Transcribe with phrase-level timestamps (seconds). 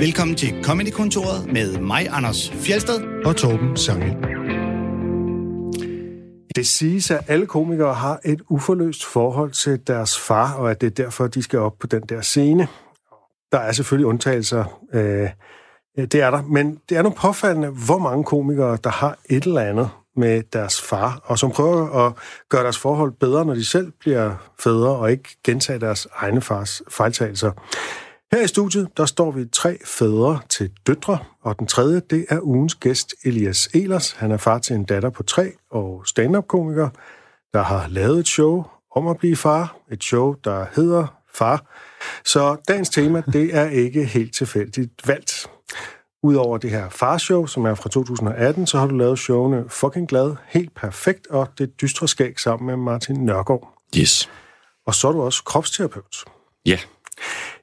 [0.00, 4.16] Velkommen til Comedy-kontoret med mig, Anders Fjelsted og Torben Sange.
[6.56, 10.86] Det siges, at alle komikere har et uforløst forhold til deres far, og at det
[10.86, 12.68] er derfor, de skal op på den der scene.
[13.52, 15.28] Der er selvfølgelig undtagelser, øh,
[15.96, 19.60] det er der, men det er nu påfaldende, hvor mange komikere, der har et eller
[19.60, 22.12] andet med deres far, og som prøver at
[22.48, 26.82] gøre deres forhold bedre, når de selv bliver fædre, og ikke gentage deres egne fars
[26.88, 27.50] fejltagelser.
[28.32, 32.40] Her i studiet, der står vi tre fædre til døtre, og den tredje, det er
[32.40, 34.12] ugens gæst Elias Elers.
[34.12, 36.88] Han er far til en datter på tre og stand-up-komiker,
[37.52, 38.64] der har lavet et show
[38.96, 39.76] om at blive far.
[39.90, 41.64] Et show, der hedder Far.
[42.24, 45.50] Så dagens tema, det er ikke helt tilfældigt valgt.
[46.22, 50.36] Udover det her farshow, som er fra 2018, så har du lavet showene Fucking Glad,
[50.46, 53.72] Helt Perfekt og Det Dystre Skæg sammen med Martin Nørgaard.
[53.98, 54.30] Yes.
[54.86, 56.24] Og så er du også kropsterapeut.
[56.66, 56.70] Ja.
[56.70, 56.80] Yeah.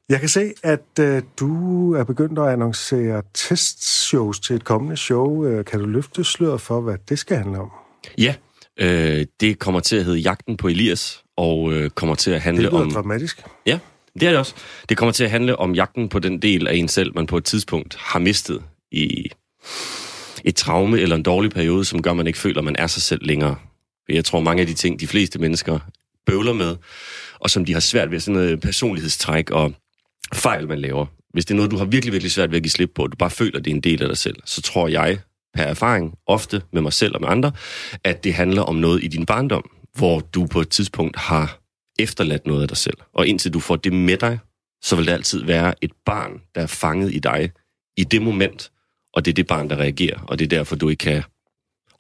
[0.10, 5.46] Jeg kan se, at øh, du er begyndt at annoncere testshows til et kommende show.
[5.46, 7.72] Øh, kan du løfte sløret for, hvad det skal handle om?
[8.18, 8.36] Ja,
[8.80, 12.64] øh, det kommer til at hedde Jagten på Elias, og øh, kommer til at handle
[12.64, 12.86] det om...
[12.88, 13.44] Det dramatisk.
[13.66, 13.80] Ja,
[14.14, 14.56] det er det også.
[14.90, 17.38] Det kommer til at handle om jagten på den del af en selv, man på
[17.38, 19.32] et tidspunkt har mistet i
[20.44, 22.88] et traume eller en dårlig periode, som gør, at man ikke føler, at man er
[22.88, 23.56] sig selv længere.
[24.10, 25.80] Jeg tror, mange af de ting, de fleste mennesker
[26.26, 26.76] bøvler med,
[27.40, 29.74] og som de har svært ved, sådan noget personlighedstræk og
[30.36, 31.06] fejl, man laver.
[31.34, 33.12] Hvis det er noget, du har virkelig, virkelig svært ved at give slip på, og
[33.12, 35.20] du bare føler, at det er en del af dig selv, så tror jeg,
[35.54, 37.52] per erfaring, ofte med mig selv og med andre,
[38.04, 41.60] at det handler om noget i din barndom, hvor du på et tidspunkt har
[42.00, 42.98] efterladt noget af dig selv.
[43.14, 44.40] Og indtil du får det med dig,
[44.84, 47.52] så vil det altid være et barn, der er fanget i dig
[47.98, 48.72] i det moment,
[49.14, 51.24] og det er det barn, der reagerer, og det er derfor, du ikke kan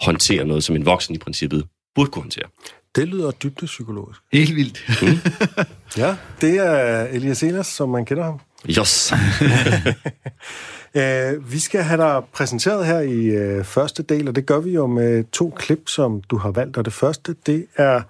[0.01, 2.49] håndtere noget, som en voksen i princippet burde kunne håndtere.
[2.95, 4.19] Det lyder dybt psykologisk.
[4.33, 4.85] Helt vildt.
[5.01, 5.07] Mm.
[5.97, 8.39] ja, det er Elias Ehlers, som man kender ham.
[8.69, 9.13] Yes.
[10.97, 14.71] uh, vi skal have dig præsenteret her i uh, første del, og det gør vi
[14.71, 16.77] jo med to klip, som du har valgt.
[16.77, 18.01] Og det første, det er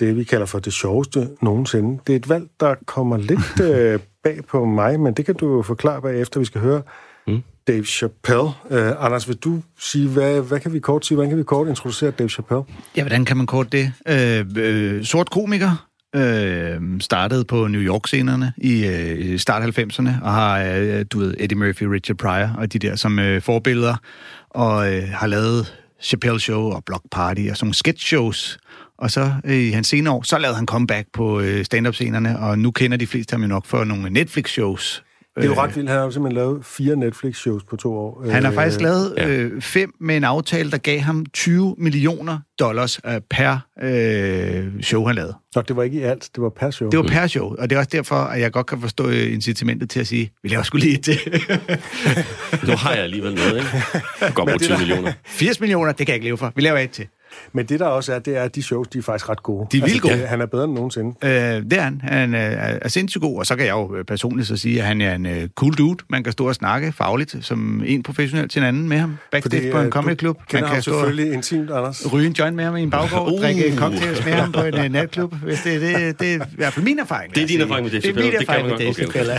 [0.00, 2.00] det, vi kalder for det sjoveste nogensinde.
[2.06, 5.56] Det er et valg, der kommer lidt uh, bag på mig, men det kan du
[5.56, 6.40] jo forklare bagefter.
[6.40, 6.82] Vi skal høre
[7.26, 7.42] mm.
[7.68, 8.50] Dave Chappelle.
[8.70, 11.16] Uh, Anders, vil du sige, hvad, hvad kan vi kort sige?
[11.16, 12.64] Hvordan kan vi kort introducere Dave Chappelle?
[12.96, 13.92] Ja, hvordan kan man kort det?
[14.08, 20.62] Øh, øh, sort komiker, øh, startede på New York-scenerne i øh, start 90'erne, og har,
[20.62, 23.96] øh, du ved, Eddie Murphy, Richard Pryor og de der som øh, forbilleder,
[24.50, 28.58] og øh, har lavet Chappelle Show og Block Party og sådan nogle sketch-shows.
[28.98, 32.58] Og så øh, i hans senere år, så lavede han comeback på øh, stand-up-scenerne, og
[32.58, 35.02] nu kender de fleste ham jo nok for nogle Netflix-shows,
[35.42, 35.88] det er jo ret vildt.
[35.88, 38.30] Han har jo simpelthen lavet fire Netflix-shows på to år.
[38.30, 43.00] Han har faktisk lavet øh, fem med en aftale, der gav ham 20 millioner dollars
[43.06, 45.34] øh, per øh, show, han lavede.
[45.54, 46.90] Nå, det var ikke i alt, det var per show.
[46.90, 49.90] Det var per show, og det er også derfor, at jeg godt kan forstå incitamentet
[49.90, 51.18] til at sige, vi laver sgu lige det.
[52.68, 54.34] nu har jeg alligevel noget, ikke?
[54.34, 55.12] Godt på 20 millioner.
[55.26, 56.52] 80 millioner, det kan jeg ikke leve for.
[56.56, 57.06] Vi laver et til.
[57.52, 59.66] Men det der også er, det er, at de shows, de er faktisk ret gode.
[59.72, 60.26] De er vildt altså, gode.
[60.26, 61.14] Han er bedre end nogensinde.
[61.22, 62.00] Øh, det er han.
[62.04, 62.40] Han øh,
[62.82, 65.26] er sindssygt god, og så kan jeg jo personligt så sige, at han er en
[65.26, 65.96] uh, cool dude.
[66.08, 69.16] Man kan stå og snakke fagligt, som en professionel til en anden med ham.
[69.32, 70.38] Backstage Fordi, på en comedy club.
[70.52, 72.12] Man kan stå selvfølgelig intimt, Anders.
[72.12, 73.40] Ryge en joint med ham i en baggård, uh.
[73.40, 75.34] drikke cocktails med ham på en uh, natklub.
[75.34, 77.34] Hvis det, det, det er i hvert fald min erfaring.
[77.34, 79.34] Det er din erfaring med det, Det er min erfaring med det, Chappelle.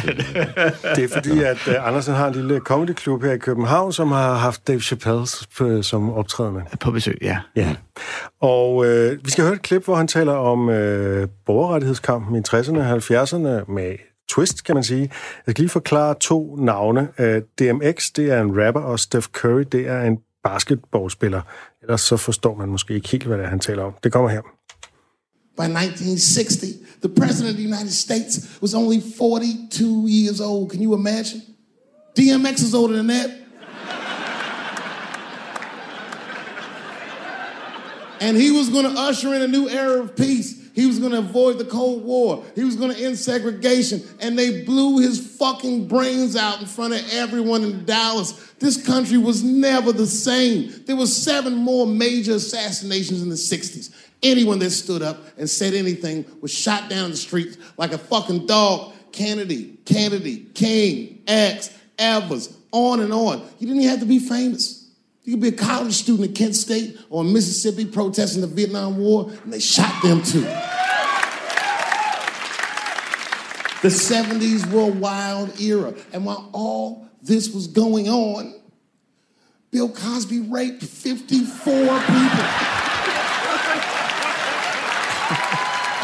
[0.95, 4.35] Det er fordi, at uh, Andersen har en lille comedyklub her i København, som har
[4.35, 6.61] haft Dave Chappelle som optrædende.
[6.79, 7.37] På besøg, ja.
[7.55, 7.75] Ja.
[8.41, 12.77] Og øh, vi skal høre et klip, hvor han taler om øh, borgerrettighedskampen i 60'erne
[12.77, 13.95] og 70'erne med
[14.29, 15.01] twist, kan man sige.
[15.47, 17.07] Jeg skal lige forklare to navne.
[17.19, 21.41] Øh, DMX, det er en rapper, og Steph Curry, det er en basketballspiller.
[21.81, 23.93] Ellers så forstår man måske ikke helt, hvad det er, han taler om.
[24.03, 24.41] Det kommer her.
[25.57, 26.63] By 1960,
[27.03, 30.69] the president of the United States was only 42 years old.
[30.69, 31.41] Can you imagine?
[32.17, 33.29] DMX is older than that.
[38.19, 40.59] And he was going to usher in a new era of peace.
[40.73, 42.43] He was going to avoid the Cold War.
[42.55, 44.01] He was going to end segregation.
[44.21, 48.53] And they blew his fucking brains out in front of everyone in Dallas.
[48.59, 50.71] This country was never the same.
[50.85, 53.93] There were seven more major assassinations in the 60s.
[54.21, 58.45] Anyone that stood up and said anything was shot down the streets like a fucking
[58.45, 58.93] dog.
[59.11, 63.39] Kennedy, Kennedy, King, X, Evers, on and on.
[63.59, 64.78] You didn't even have to be famous.
[65.29, 69.29] You could be a college student at Kent State or Mississippi protesting the Vietnam War,
[69.43, 70.41] and they shot them too.
[73.83, 75.93] The 70s were a wild era.
[76.13, 78.59] And while all this was going on,
[79.69, 81.85] Bill Cosby raped 54 people.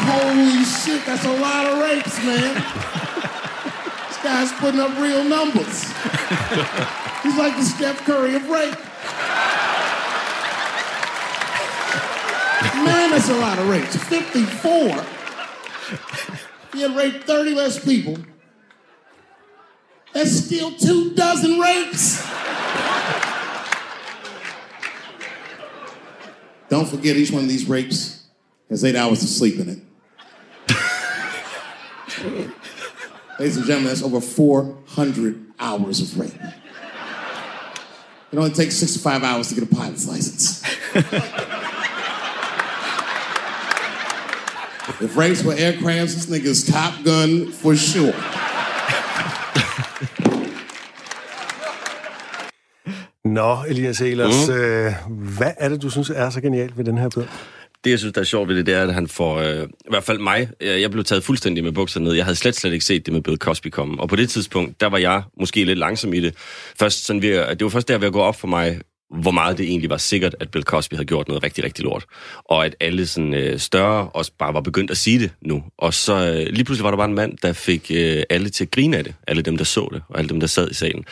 [0.06, 2.54] Holy shit, that's a lot of rapes, man.
[4.06, 5.82] This guy's putting up real numbers.
[7.24, 8.76] He's like the Steph Curry of rape.
[13.16, 13.96] That's a lot of rapes.
[13.96, 15.04] 54.
[16.74, 18.18] He had raped 30 less people.
[20.12, 22.22] That's still two dozen rapes.
[26.68, 28.26] Don't forget, each one of these rapes
[28.68, 29.78] has eight hours of sleep in it.
[33.38, 36.38] Ladies and gentlemen, that's over 400 hours of rape.
[38.30, 40.62] It only takes 65 hours to get a pilot's license.
[45.00, 48.14] If rapes were aircrafts, this nigga's Top Gun for sure.
[53.24, 54.54] Nå, Elias Elers, mm.
[54.54, 57.28] øh, hvad er det, du synes er så genialt ved den her bøger?
[57.84, 59.36] Det, jeg synes, der er sjovt ved det, det er, at han får...
[59.38, 62.14] Øh, I hvert fald mig, øh, jeg blev taget fuldstændig med bukserne ned.
[62.14, 64.00] Jeg havde slet, slet ikke set det med Bill Cosby komme.
[64.02, 66.34] Og på det tidspunkt, der var jeg måske lidt langsom i det.
[66.80, 68.80] Først sådan ved, at det var først der ved at gå op for mig,
[69.10, 72.04] hvor meget det egentlig var sikkert, at Bill Cosby havde gjort noget rigtig, rigtig lort.
[72.44, 75.64] Og at alle sådan, øh, større også bare var begyndt at sige det nu.
[75.78, 78.64] Og så øh, lige pludselig var der bare en mand, der fik øh, alle til
[78.64, 79.14] at grine af det.
[79.26, 81.04] Alle dem, der så det, og alle dem, der sad i salen.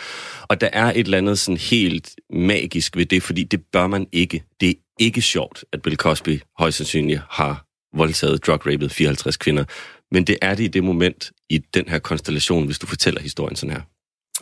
[0.43, 4.07] Og der er et eller andet sådan helt magisk ved det, fordi det bør man
[4.13, 4.43] ikke.
[4.61, 7.65] Det er ikke sjovt, at Bill Cosby højst sandsynligt har
[7.97, 9.65] voldtaget, drug 54 kvinder.
[10.11, 13.57] Men det er det i det moment, i den her konstellation, hvis du fortæller historien
[13.57, 13.83] sådan her.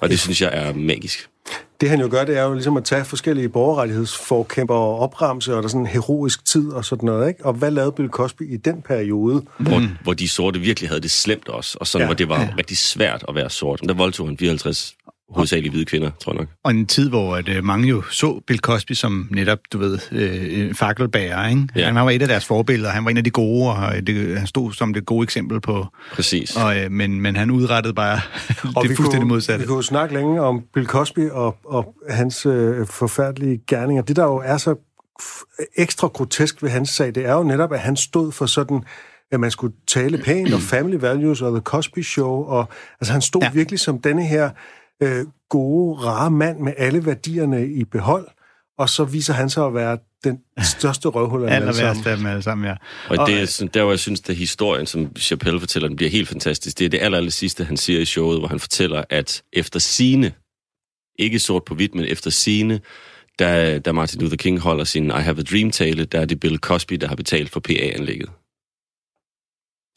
[0.02, 1.28] Og det synes jeg er magisk.
[1.80, 5.56] Det han jo gør, det er jo ligesom at tage forskellige borgerrettighedsforkæmper og opremse, og
[5.56, 7.46] der er sådan en heroisk tid og sådan noget, ikke?
[7.46, 9.42] Og hvad lavede Bill Cosby i den periode?
[9.58, 9.88] Hvor, mm.
[10.02, 12.06] hvor de sorte virkelig havde det slemt også, og sådan, ja.
[12.06, 12.48] hvor det var ja.
[12.58, 13.80] rigtig svært at være sort.
[13.88, 14.96] Der voldtog han 54
[15.34, 16.48] hovedsageligt hvide kvinder, tror jeg nok.
[16.64, 19.98] Og en tid, hvor at, øh, mange jo så Bill Cosby som netop, du ved,
[20.12, 21.68] øh, fakkelbærer, ikke?
[21.76, 21.86] Ja.
[21.86, 24.46] Han var et af deres forbilleder, han var en af de gode, og det, han
[24.46, 25.86] stod som det gode eksempel på...
[26.12, 26.56] Præcis.
[26.56, 28.20] Og, øh, men, men han udrettede bare
[28.76, 29.62] og det fuldstændig kunne, modsatte.
[29.62, 34.02] Vi kunne snakke længe om Bill Cosby og, og hans øh, forfærdelige gerninger.
[34.02, 34.74] Det, der jo er så
[35.76, 38.82] ekstra grotesk ved hans sag, det er jo netop, at han stod for sådan
[39.32, 42.68] at man skulle tale pænt og family values og The Cosby Show, og
[43.00, 43.50] altså han stod ja.
[43.50, 44.50] virkelig som denne her
[45.02, 48.28] øh, gode, rare mand med alle værdierne i behold,
[48.78, 52.06] og så viser han sig at være den største røvhul af alle sammen.
[52.06, 52.74] af dem alle sammen, ja.
[53.08, 56.10] Og, og det er der, hvor jeg synes, at historien, som Chappelle fortæller, den bliver
[56.10, 56.78] helt fantastisk.
[56.78, 59.80] Det er det aller, aller sidste, han siger i showet, hvor han fortæller, at efter
[59.80, 60.32] sine,
[61.18, 62.80] ikke sort på hvidt, men efter sine,
[63.38, 66.58] da, da Martin Luther King holder sin I Have a Dream-tale, der er det Bill
[66.58, 68.30] Cosby, der har betalt for PA-anlægget.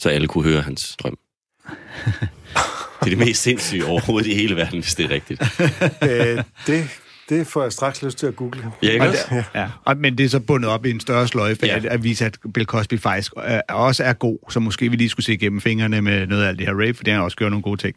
[0.02, 1.18] Så alle kunne høre hans drøm.
[3.00, 5.42] Det er det mest sindssyge overhovedet i hele verden, hvis det er rigtigt.
[6.12, 6.90] øh, det,
[7.30, 8.72] det får jeg straks lyst til at google.
[8.84, 9.22] Ja, ikke også?
[9.32, 9.44] Ja.
[9.56, 9.68] ja.
[9.86, 11.76] Og, men det er så bundet op i en større sløjfe, ja.
[11.76, 15.10] at, at vise, at Bill Cosby faktisk er, også er god, så måske vi lige
[15.10, 17.38] skulle se igennem fingrene med noget af alt det her rape, for det har også
[17.38, 17.96] gjort nogle gode ting.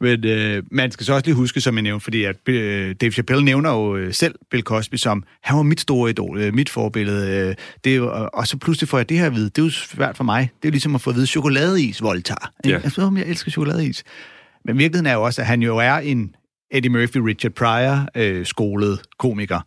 [0.00, 3.12] Men øh, man skal så også lige huske, som jeg nævnte, fordi at øh, Dave
[3.12, 6.70] Chappelle nævner jo øh, selv Bill Cosby som, han var mit store idol, øh, mit
[6.70, 7.48] forbillede.
[7.48, 7.54] Øh,
[7.84, 9.44] det er og så pludselig får jeg det her at vide.
[9.44, 10.40] Det er jo svært for mig.
[10.40, 12.52] Det er jo ligesom at få at vide, chokoladeis voldtager.
[12.64, 12.70] Ja.
[12.70, 14.04] Jeg, jeg, jeg elsker chokoladeis.
[14.68, 16.34] Men virkeligheden er jo også, at han jo er en
[16.70, 19.60] Eddie Murphy, Richard Pryor øh, skolet komiker.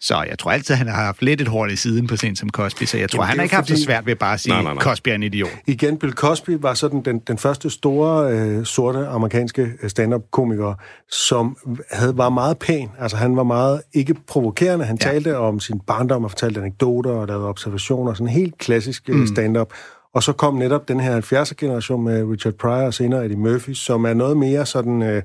[0.00, 2.50] Så jeg tror altid, han har haft lidt et hår i siden på sin som
[2.50, 3.72] Cosby, så jeg tror, Jamen, han har ikke fordi...
[3.72, 4.82] haft så svært ved bare at sige, nej, nej, nej.
[4.82, 5.50] Cosby er en idiot.
[5.66, 10.74] Igen, Bill Cosby var sådan den, den første store øh, sorte amerikanske øh, stand-up-komiker,
[11.10, 11.56] som
[11.90, 12.88] havde, var meget pæn.
[12.98, 14.84] Altså han var meget ikke provokerende.
[14.84, 15.10] Han ja.
[15.10, 18.14] talte om sin barndom og fortalte anekdoter og lavede observationer.
[18.14, 19.26] Sådan helt klassisk øh, mm.
[19.26, 19.72] stand-up.
[20.14, 24.04] Og så kom netop den her 70'er-generation med Richard Pryor og senere Eddie Murphy, som
[24.04, 25.02] er noget mere sådan...
[25.02, 25.22] Øh,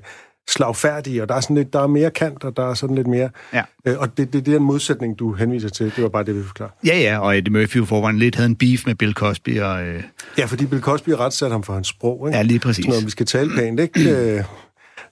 [0.50, 3.06] slagfærdig, og der er, sådan lidt, der er mere kant, og der er sådan lidt
[3.06, 3.30] mere...
[3.52, 3.62] Ja.
[3.84, 5.92] Øh, og det, det, det er en modsætning, du henviser til.
[5.96, 6.70] Det var bare det, vi forklare.
[6.86, 9.60] Ja, ja, og Eddie Murphy forvejen lidt havde en beef med Bill Cosby.
[9.60, 10.02] Og, øh...
[10.38, 12.28] Ja, fordi Bill Cosby retssatte ham for hans sprog.
[12.28, 12.36] Ikke?
[12.36, 12.84] Ja, lige præcis.
[12.84, 14.44] Sådan vi skal tale pænt, ikke?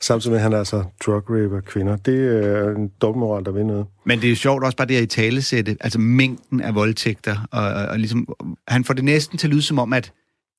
[0.01, 1.97] Samtidig med, at han er altså drug raper kvinder.
[1.97, 3.87] Det er en dobbeltmoral, der vil noget.
[4.05, 7.37] Men det er jo sjovt også bare det at i talesætte, altså mængden af voldtægter,
[7.53, 8.29] og, og, og ligesom,
[8.69, 10.13] han får det næsten til at lyde som om, at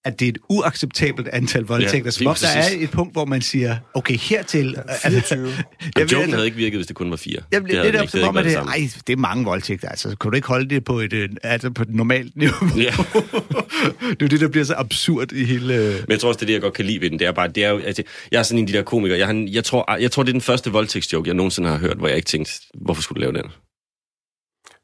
[0.05, 3.25] at det er et uacceptabelt antal voldtægter, ja, som om der er et punkt, hvor
[3.25, 4.75] man siger, okay, hertil...
[5.03, 5.53] Ja, 24.
[5.97, 7.39] jeg joken havde ikke virket, hvis det kun var fire.
[7.53, 9.89] Jamen, det, det, det er som om, at det, ej, det er mange voldtægter.
[9.89, 12.67] Altså, kan du ikke holde det på et, øh, altså, på et normalt niveau?
[12.77, 12.81] Ja.
[14.19, 15.73] det er det, der bliver så absurd i hele...
[15.77, 17.19] Men jeg tror også, det er det, jeg godt kan lide ved den.
[17.19, 19.19] Det er bare, det er jo, altså, jeg er sådan en af de der komikere.
[19.19, 22.07] Jeg, jeg, tror, jeg tror, det er den første voldtægtsjoke, jeg nogensinde har hørt, hvor
[22.07, 23.51] jeg ikke tænkte, hvorfor skulle du lave den?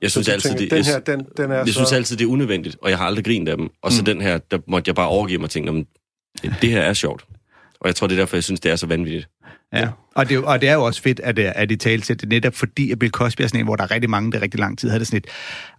[0.01, 1.73] Jeg synes, altid, tænker, det, den her, den, den er jeg så...
[1.73, 3.69] synes altid, det er unødvendigt, og jeg har aldrig grint af dem.
[3.83, 4.05] Og så mm.
[4.05, 5.85] den her, der måtte jeg bare overgive mig og tænke,
[6.61, 7.25] det her er sjovt.
[7.81, 9.27] Og jeg tror, det er derfor, jeg synes, det er så vanvittigt.
[9.73, 9.87] Ja.
[10.15, 12.19] Og, det, er jo- og det er jo også fedt, at, at de talte til
[12.19, 14.41] det netop fordi, at Bill Cosby er sådan en, hvor der er rigtig mange, der
[14.41, 15.27] rigtig lang tid havde det sådan et,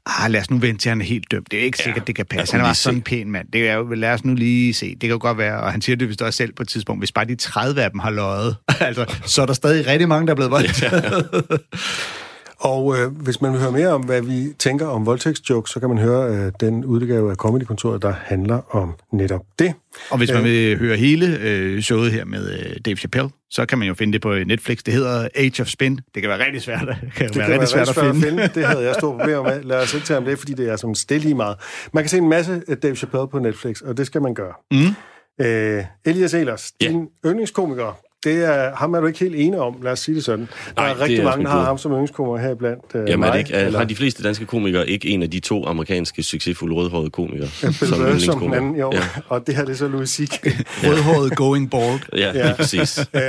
[0.07, 1.51] ah, lad os nu vente til, han er helt dømt.
[1.51, 2.57] Det er ikke sikkert, det kan passe.
[2.57, 3.49] Han var sådan en pæn mand.
[3.53, 4.91] Det er jo, lad os nu lige se.
[4.91, 7.01] Det kan jo godt være, og han siger det vist også selv på et tidspunkt,
[7.01, 10.27] hvis bare de 30 af dem har løjet, altså, så er der stadig rigtig mange,
[10.27, 11.29] der er blevet voldtaget.
[12.65, 15.89] Og øh, hvis man vil høre mere om, hvad vi tænker om voldtægtsjokes, så kan
[15.89, 19.73] man høre øh, den udgave af Comedy-kontoret, der handler om netop det.
[20.11, 23.79] Og hvis man vil høre hele øh, showet her med øh, Dave Chappelle, så kan
[23.79, 24.79] man jo finde det på Netflix.
[24.79, 25.97] Det hedder Age of Spin.
[26.15, 28.21] Det kan være rigtig svært, det kan Det være kan rigtig svært, at finde.
[28.27, 28.51] finde.
[28.55, 29.63] Det havde jeg store problemer med.
[29.63, 31.57] Lad os ikke tage om det, fordi det er sådan stille lige meget.
[31.93, 34.53] Man kan se en masse af Dave Chappelle på Netflix, og det skal man gøre.
[34.71, 35.45] Mm.
[35.47, 36.89] Øh, Elias Elers, Ja.
[36.89, 40.25] din yndlingskomiker, det er, ham er du ikke helt enig om, lad os sige det
[40.25, 40.49] sådan.
[40.77, 43.21] Der Nej, er rigtig er mange, der har ham som yndlingskomiker her blandt øh, Jamen,
[43.21, 43.29] mig.
[43.29, 45.67] er det ikke, er, eller har de fleste danske komikere ikke en af de to
[45.67, 47.49] amerikanske succesfulde rødhårede komikere?
[47.61, 48.91] Bill Burr som den anden, jo.
[48.95, 50.47] Ja, Og det her det er så Louis C.K.
[50.85, 52.01] Rødhåret going bald.
[52.17, 52.45] ja, ja.
[52.45, 52.99] lige præcis.
[52.99, 53.23] øh,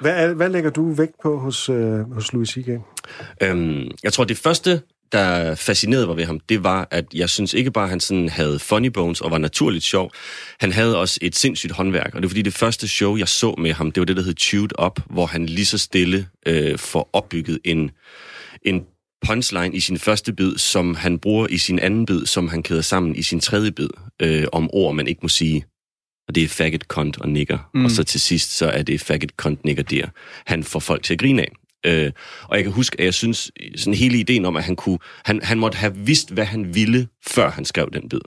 [0.00, 2.68] hvad, hvad lægger du vægt på hos, øh, hos Louis C.K.?
[3.42, 4.80] Øhm, jeg tror, det første,
[5.12, 8.28] der fascinerede mig ved ham, det var, at jeg synes ikke bare, at han sådan
[8.28, 10.12] havde funny bones og var naturligt sjov.
[10.60, 13.54] Han havde også et sindssygt håndværk, og det er fordi det første show, jeg så
[13.58, 16.78] med ham, det var det, der hed Chewed Up, hvor han lige så stille øh,
[16.78, 17.90] får opbygget en,
[18.62, 18.84] en
[19.26, 22.82] punchline i sin første bid, som han bruger i sin anden bid, som han kæder
[22.82, 23.88] sammen i sin tredje bid,
[24.22, 25.64] øh, om ord, man ikke må sige.
[26.28, 27.58] Og det er faggot, cunt og nigger.
[27.74, 27.84] Mm.
[27.84, 30.06] Og så til sidst, så er det faggot, cunt, nigger, der.
[30.46, 31.52] Han får folk til at grine af.
[31.86, 32.12] Øh,
[32.44, 35.40] og jeg kan huske, at jeg synes, sådan hele ideen om, at han kunne, han,
[35.42, 38.20] han måtte have vidst, hvad han ville, før han skrev den bid.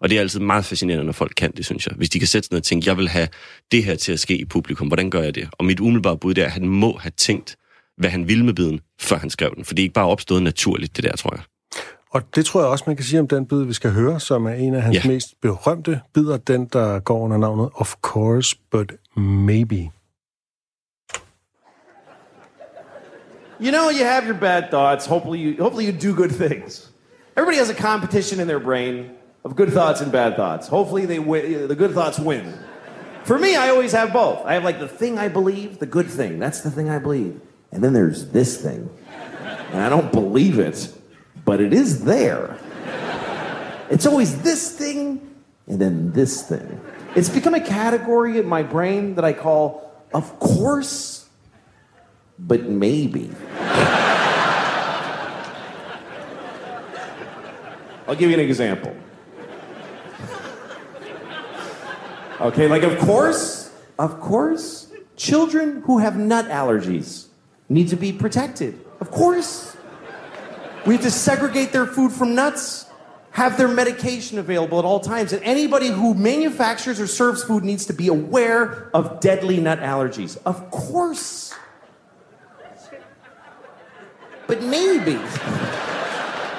[0.00, 1.94] Og det er altid meget fascinerende, når folk kan det, synes jeg.
[1.96, 3.28] Hvis de kan sætte sig ned og tænke, jeg vil have
[3.72, 5.48] det her til at ske i publikum, hvordan gør jeg det?
[5.52, 7.56] Og mit umiddelbare bud er, at han må have tænkt,
[7.96, 9.64] hvad han ville med biden, før han skrev den.
[9.64, 11.42] For det er ikke bare opstået naturligt, det der, tror jeg.
[12.10, 14.46] Og det tror jeg også, man kan sige om den bid, vi skal høre, som
[14.46, 15.02] er en af hans Ja.
[15.08, 19.90] mest berømte bidder, den, der går under navnet Of Course, But Maybe.
[23.60, 25.04] You know, you have your bad thoughts.
[25.04, 26.88] Hopefully, you hopefully you do good things.
[27.36, 30.68] Everybody has a competition in their brain of good thoughts and bad thoughts.
[30.68, 32.56] Hopefully, they win, the good thoughts win.
[33.24, 34.44] For me, I always have both.
[34.46, 36.38] I have like the thing I believe, the good thing.
[36.38, 37.40] That's the thing I believe,
[37.72, 38.88] and then there's this thing,
[39.72, 40.92] and I don't believe it,
[41.44, 42.58] but it is there.
[43.90, 45.34] It's always this thing,
[45.66, 46.80] and then this thing.
[47.16, 51.27] It's become a category in my brain that I call, of course,
[52.38, 53.30] but maybe.
[58.06, 58.96] I'll give you an example.
[62.40, 67.26] Okay, like, of course, of course, children who have nut allergies
[67.68, 68.78] need to be protected.
[69.00, 69.76] Of course.
[70.86, 72.86] We have to segregate their food from nuts,
[73.32, 77.86] have their medication available at all times, and anybody who manufactures or serves food needs
[77.86, 80.38] to be aware of deadly nut allergies.
[80.46, 81.52] Of course.
[84.48, 85.20] But maybe,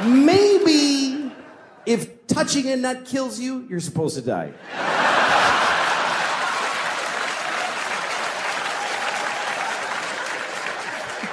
[0.06, 1.32] maybe
[1.88, 4.54] if touching a nut kills you, you're supposed to die.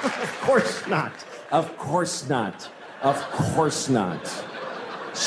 [0.03, 1.13] of course not.
[1.53, 2.71] Of course not.
[3.03, 4.45] Of course not.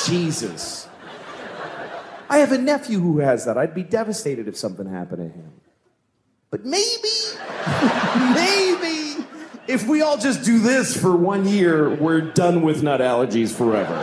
[0.05, 0.87] Jesus.
[2.27, 3.55] I have a nephew who has that.
[3.55, 5.53] I'd be devastated if something happened to him.
[6.49, 6.83] But maybe,
[8.33, 8.88] maybe,
[9.69, 13.93] if we all just do this for one year, we're done with nut allergies forever.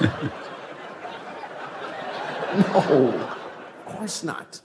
[2.56, 4.62] no, of course not.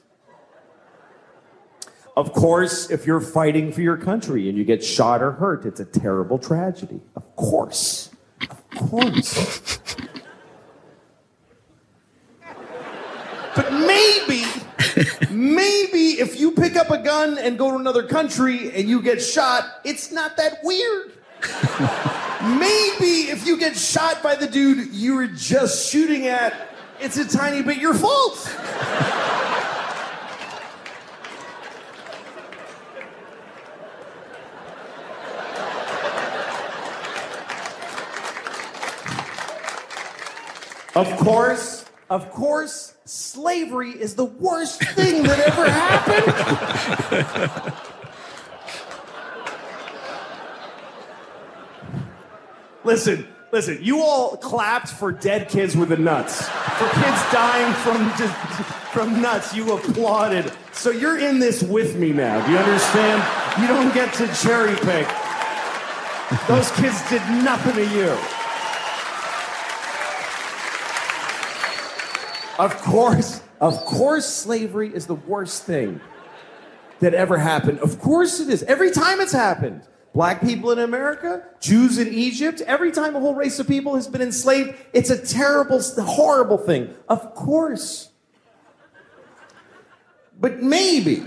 [2.15, 5.81] Of course, if you're fighting for your country and you get shot or hurt, it's
[5.81, 7.01] a terrible tragedy.
[7.17, 8.12] Of course.
[8.50, 9.88] Of course.
[13.55, 14.45] but maybe,
[15.30, 19.22] maybe if you pick up a gun and go to another country and you get
[19.22, 21.12] shot, it's not that weird.
[22.60, 26.70] maybe if you get shot by the dude you were just shooting at,
[27.00, 28.50] it's a tiny bit your fault.
[40.96, 41.83] Of course,
[42.13, 47.74] of course, slavery is the worst thing that ever happened.
[52.84, 56.48] listen, listen, you all clapped for dead kids with the nuts.
[56.48, 58.36] For kids dying from just,
[58.91, 60.53] from nuts, you applauded.
[60.72, 62.46] So you're in this with me now.
[62.46, 63.24] Do you understand?
[63.60, 65.08] You don't get to cherry pick.
[66.48, 68.15] Those kids did nothing to you.
[72.60, 76.01] Of course, Of course, slavery is the worst thing
[77.00, 77.79] that ever happened.
[77.79, 78.62] Of course it is.
[78.63, 79.88] Every time it's happened.
[80.13, 84.07] Black people in America, Jews in Egypt, every time a whole race of people has
[84.07, 86.93] been enslaved, it's a terrible, horrible thing.
[87.07, 88.10] Of course.
[90.39, 91.24] But maybe,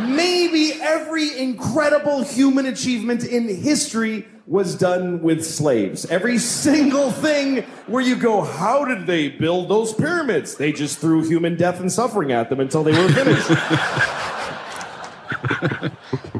[0.00, 6.04] maybe every incredible human achievement in history was done with slaves.
[6.06, 10.56] Every single thing where you go, how did they build those pyramids?
[10.56, 13.48] They just threw human death and suffering at them until they were finished.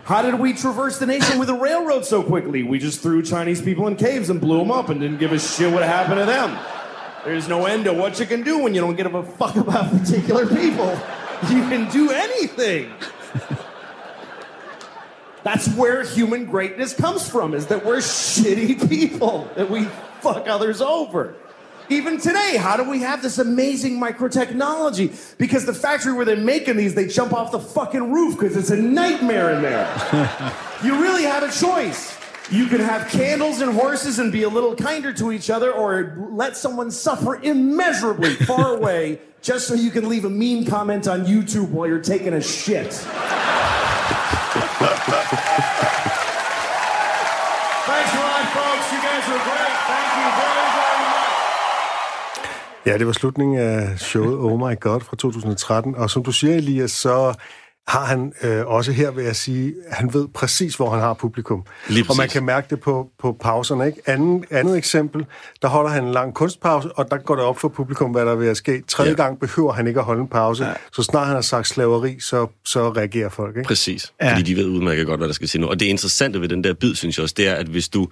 [0.04, 2.62] How did we traverse the nation with a railroad so quickly?
[2.62, 5.38] We just threw Chinese people in caves and blew them up and didn't give a
[5.38, 6.58] shit what happened to them.
[7.24, 9.90] There's no end to what you can do when you don't give a fuck about
[9.90, 10.90] particular people.
[11.48, 12.92] You can do anything.
[15.44, 19.84] That's where human greatness comes from, is that we're shitty people, that we
[20.20, 21.34] fuck others over.
[21.88, 25.36] Even today, how do we have this amazing microtechnology?
[25.36, 28.70] Because the factory where they're making these, they jump off the fucking roof because it's
[28.70, 30.52] a nightmare in there.
[30.84, 32.16] you really have a choice.
[32.50, 36.28] You can have candles and horses and be a little kinder to each other, or
[36.30, 41.26] let someone suffer immeasurably far away just so you can leave a mean comment on
[41.26, 43.06] YouTube while you're taking a shit.
[47.88, 48.86] Thanks a lot, folks.
[48.92, 49.76] You guys were great.
[49.90, 52.86] Thank you very, very much.
[52.86, 55.94] Ja, det var slutningen af showet Oh My God fra 2013.
[55.96, 57.34] Og som du siger, Elias, så
[57.88, 61.64] har han øh, også her, vil jeg sige, han ved præcis, hvor han har publikum.
[61.88, 63.86] Lige og man kan mærke det på, på pauserne.
[63.86, 64.00] Ikke?
[64.06, 65.26] Anden, andet eksempel,
[65.62, 68.32] der holder han en lang kunstpause, og der går det op for publikum, hvad der
[68.32, 68.82] er ved at ske.
[68.88, 69.16] Tredje Ja.
[69.16, 70.64] gang behøver han ikke at holde en pause.
[70.64, 70.72] Ja.
[70.92, 73.56] Så snart han har sagt slaveri, så, så reagerer folk.
[73.56, 73.66] Ikke?
[73.68, 74.12] Præcis.
[74.22, 74.32] Ja.
[74.32, 75.66] Fordi de ved udmærket godt, hvad der skal sige nu.
[75.68, 78.08] Og det interessante ved den der bid, synes jeg også, det er, at hvis du,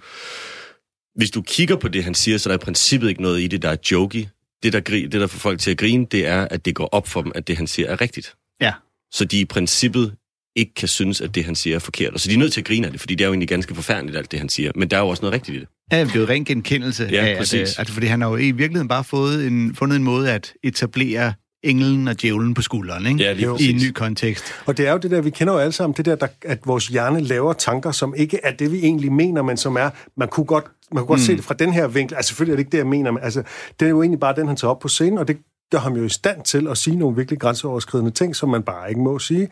[1.15, 3.47] hvis du kigger på det, han siger, så er der i princippet ikke noget i
[3.47, 4.25] det, der er jokey.
[4.63, 6.89] Det, der, gri, det, der får folk til at grine, det er, at det går
[6.91, 8.35] op for dem, at det, han siger, er rigtigt.
[8.61, 8.73] Ja.
[9.11, 10.15] Så de i princippet
[10.55, 12.13] ikke kan synes, at det, han siger, er forkert.
[12.13, 13.49] Og så de er nødt til at grine af det, fordi det er jo egentlig
[13.49, 14.71] ganske forfærdeligt, alt det, han siger.
[14.75, 15.67] Men der er jo også noget rigtigt i det.
[15.91, 17.59] Ja, det er jo ren genkendelse Ja, af, at, præcis.
[17.59, 20.53] øh, altså, fordi han har jo i virkeligheden bare fået en, fundet en måde at
[20.63, 23.23] etablere englen og djævlen på skulderen, ikke?
[23.23, 24.43] Ja, lige I en ny kontekst.
[24.65, 26.59] Og det er jo det der, vi kender jo alle sammen, det der, der, at
[26.65, 30.27] vores hjerne laver tanker, som ikke er det, vi egentlig mener, men som er, man
[30.27, 31.25] kunne godt, man kunne godt mm.
[31.25, 32.15] se det fra den her vinkel.
[32.15, 33.43] Altså selvfølgelig er det ikke det, jeg mener, men altså,
[33.79, 35.37] det er jo egentlig bare den, han tager op på scenen, og det
[35.71, 38.89] gør ham jo i stand til at sige nogle virkelig grænseoverskridende ting, som man bare
[38.89, 39.47] ikke må sige.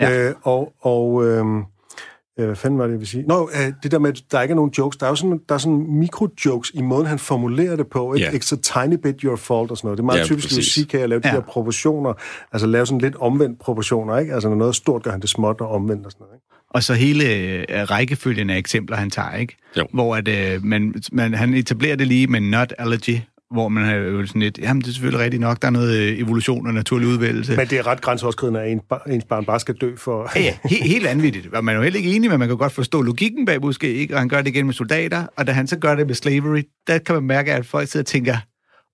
[0.00, 0.28] Ja.
[0.28, 1.46] Øh, og, og øh,
[2.38, 3.24] øh, hvad fanden var det, jeg vil sige?
[3.26, 4.96] Nå, øh, det der med, at der ikke er nogen jokes.
[4.96, 8.14] Der er jo sådan, der er sådan mikro-jokes i måden, han formulerer det på.
[8.14, 8.26] Ikke?
[8.26, 8.32] Ja.
[8.32, 9.98] It's a tiny bit your fault og sådan noget.
[9.98, 10.72] Det er meget Ja, typisk, at præcis.
[10.74, 11.34] sige, kan jeg lave de Ja.
[11.34, 12.12] der proportioner,
[12.52, 14.34] altså lave sådan lidt omvendt proportioner, ikke?
[14.34, 16.46] Altså når noget stort, gør han det småt og omvendt og sådan noget, ikke?
[16.70, 19.56] Og så hele øh, rækkefølgen af eksempler, han tager, ikke?
[19.78, 19.86] Jo.
[19.92, 23.18] Hvor at, øh, man, man, han etablerer det lige med nut allergy,
[23.52, 25.96] hvor man har jo sådan lidt, jamen det er selvfølgelig rigtigt nok, der er noget
[25.96, 27.56] øh, evolution og naturlig udvælgelse.
[27.56, 30.30] Men det er ret grænseoverskridende, at en, bar- ens barn bare skal dø for...
[30.36, 31.54] Ja, ja, he, helt vanvittigt.
[31.54, 33.94] Og man er jo heller ikke enig, men man kan godt forstå logikken bag måske,
[33.94, 34.14] ikke?
[34.14, 36.62] Og han gør det igen med soldater, og da han så gør det med slavery,
[36.86, 38.36] der kan man mærke, at folk sidder og tænker,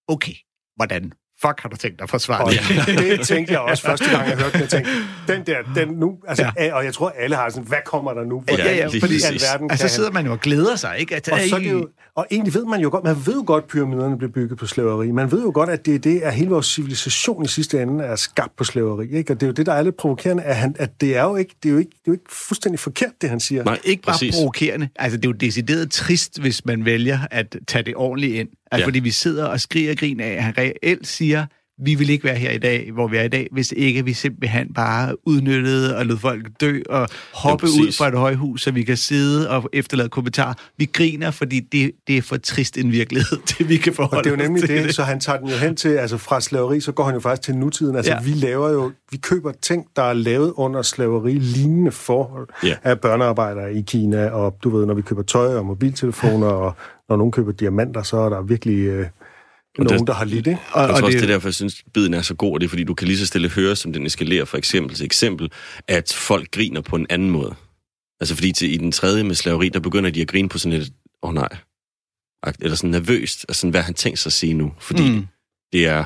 [0.08, 0.32] okay,
[0.76, 2.98] hvordan fuck har du tænkt dig at forsvare Og det?
[2.98, 4.60] det tænkte jeg også første gang, jeg hørte den.
[4.60, 4.90] Jeg tænkte,
[5.28, 6.18] den der, den nu...
[6.28, 6.74] Altså, Ja.
[6.74, 8.42] Og jeg tror, alle har sådan, hvad kommer der nu?
[8.48, 11.16] Ja, ja, ja, fordi alverden altså kan sidder man jo og glæder sig, ikke?
[11.16, 13.44] At, Og, så er det jo, og egentlig ved man jo godt, man ved jo
[13.46, 15.10] godt, at pyramiderne blev bygget på slaveri.
[15.10, 18.04] Man ved jo godt, at det er det, at hele vores civilisation i sidste ende
[18.04, 19.04] er skabt på slaveri.
[19.12, 19.32] Ikke?
[19.32, 21.36] Og det er jo det, der er lidt provokerende, at, han, at det er jo
[21.36, 23.64] ikke, det er jo ikke, det er jo ikke fuldstændig forkert, det han siger.
[23.64, 24.34] Nej, ikke bare præcis.
[24.34, 24.88] provokerende.
[24.96, 28.48] Altså, det er jo decideret trist, hvis man vælger at tage det ordentligt ind.
[28.70, 28.86] Altså, ja.
[28.86, 31.46] Fordi vi sidder og skriger og griner af, at han reelt siger,
[31.80, 34.12] vi vil ikke være her i dag, hvor vi er i dag, hvis ikke vi
[34.12, 38.82] simpelthen bare udnyttede og lod folk dø og hoppe ud fra et højhus, så vi
[38.82, 40.54] kan sidde og efterlade kommentarer.
[40.76, 44.24] Vi griner, fordi det, det er for trist en virkelighed, til vi kan forholde Og
[44.24, 46.16] det er jo os nemlig til det, så han tager den jo hen til, altså
[46.16, 47.96] fra slaveri, så går han jo faktisk til nutiden.
[47.96, 48.22] Altså ja.
[48.22, 52.74] vi laver jo, vi køber ting, der er lavet under slaveri, lignende forhold Ja.
[52.84, 56.74] af børnearbejdere i Kina, og du ved, når vi køber tøj og mobiltelefoner, og
[57.08, 59.06] når nogen køber diamanter, så er der virkelig øh,
[59.84, 60.60] nogen, der har lidt, ikke?
[60.72, 62.60] Og, tror og også, det, det er derfor, jeg synes, biden er så god, og
[62.60, 65.04] det er, fordi du kan lige så stille høre, som den eskalerer for eksempel til
[65.04, 65.52] eksempel,
[65.88, 67.54] at folk griner på en anden måde.
[68.20, 70.78] Altså fordi til, i den tredje med slaveri, der begynder de at grine på sådan
[70.78, 70.90] lidt,
[71.22, 71.48] åh oh, nej,
[72.60, 74.72] eller sådan nervøst, altså sådan, hvad han tænkt sig at sige nu?
[74.78, 75.26] Fordi Mm.
[75.72, 76.04] det er,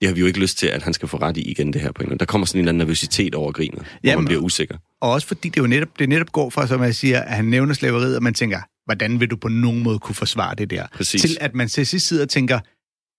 [0.00, 1.80] det har vi jo ikke lyst til, at han skal få ret i igen, det
[1.80, 2.18] her på en.
[2.18, 4.76] Der kommer sådan en eller anden nervøsitet over grinet, hvor Jamen, man bliver usikker.
[5.00, 7.44] Og også fordi det jo netop, det netop går fra, som jeg siger, at han
[7.44, 10.86] nævner slaveriet, og man tænker, hvordan vil du på nogen måde kunne forsvare det der?
[10.94, 11.20] Præcis.
[11.20, 12.60] Til at man til sidst sidder og tænker,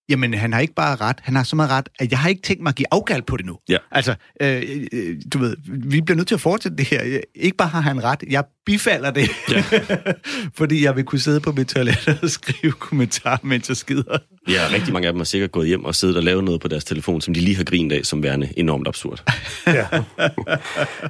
[0.10, 2.42] jamen han har ikke bare ret, han har så meget ret, at jeg har ikke
[2.42, 3.58] tænkt mig at give afkald på det nu.
[3.70, 3.78] Ja.
[3.92, 7.22] Altså, øh, øh, du ved, vi bliver nødt til at fortsætte det her.
[7.36, 9.30] Ikke bare har han ret, jeg bifalder det.
[9.52, 9.63] Ja.
[10.60, 14.18] Fordi jeg vil kunne sidde på mit toilet og skrive kommentarer, mens jeg skider.
[14.48, 16.68] Ja, rigtig mange af dem har sikkert gået hjem og siddet og lavet noget på
[16.68, 19.24] deres telefon, som de lige har grint af, som værende enormt absurd.
[19.68, 19.88] Ja.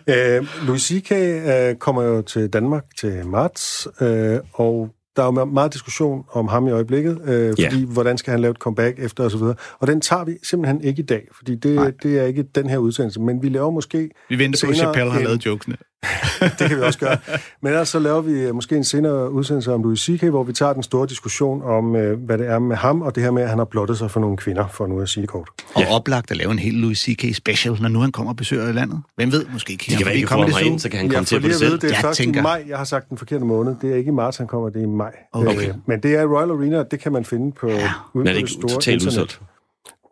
[0.37, 1.11] øh, Louis C.K.
[1.11, 6.47] Øh, kommer jo til Danmark til marts, øh, og der er jo meget diskussion om
[6.47, 7.85] ham i øjeblikket, øh, fordi Ja.
[7.85, 9.41] hvordan skal han lave et comeback efter osv.
[9.41, 11.85] Og, og den tager vi simpelthen ikke i dag, fordi Nej.
[11.85, 14.09] det, det er ikke den her udsendelse, men vi laver måske...
[14.29, 15.75] Vi venter på, at Chappelle har lavet jokesene.
[16.59, 17.17] det kan vi også gøre.
[17.61, 20.53] Men ellers så laver vi øh, måske en senere udsendelse om Louis C.K., hvor vi
[20.53, 23.43] tager den store diskussion om, øh, hvad det er med ham, og det her med,
[23.43, 25.49] at han har blottet sig for nogle kvinder, for nu at sige det kort.
[25.75, 25.95] Og ja.
[25.95, 27.35] oplagt at lave en helt Louis C.K.
[27.35, 29.01] special, når nu han kommer og besøger landet.
[29.15, 31.27] Hvem ved, måske Det kan være, ikke får ham herind, så kan han komme jeg
[31.27, 31.73] til det at vide, selv.
[31.79, 32.63] det er Jeg først tænker- i maj.
[32.69, 33.75] Jeg har sagt den forkerte måned.
[33.81, 35.11] Det er ikke i marts, han kommer, det er i maj.
[35.33, 35.67] Okay.
[35.69, 37.73] Øh, men det er Royal Arena, og det kan man finde på, ja.
[37.75, 39.39] ude Men på er det ikke totalt udsolgt?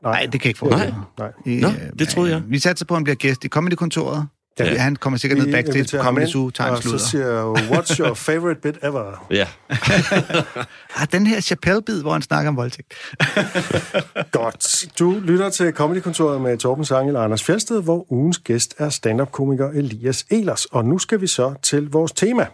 [0.03, 1.31] Nej, det kan jeg ikke forestille Nej.
[1.45, 2.41] Nå, Øh, det troede jeg.
[2.47, 4.27] Vi satser på, at han bliver gæst i Comedy-kontoret.
[4.59, 4.65] Ja.
[4.73, 4.77] Ja.
[4.77, 7.05] Han kommer sikkert ned backstage på Comedy Zoo, tager en og så sludder.
[7.05, 9.25] siger jeg, what's your favorite bit ever?
[9.39, 9.47] Ja.
[10.95, 12.93] Ah, den her Chappelle-bid, hvor han snakker om voldtægt.
[14.31, 14.85] Godt.
[14.99, 19.69] Du lytter til Comedykontoret med Torben Sangel og Anders Fjeldsted, hvor ugens gæst er stand-up-komiker
[19.69, 20.65] Elias Elers.
[20.65, 22.45] Og nu skal vi så til vores tema,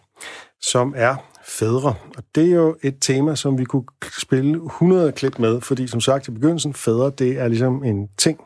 [0.61, 1.15] som er
[1.47, 1.95] fædre.
[2.17, 3.83] Og det er jo et tema, som vi kunne
[4.19, 8.39] spille 100 klip med, fordi som sagt i begyndelsen, fædre, det er ligesom en ting.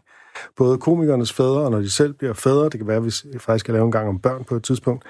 [0.58, 3.64] Både komikernes fædre, og når de selv bliver fædre, det kan være, at vi faktisk
[3.64, 5.04] skal lave en gang om børn på et tidspunkt.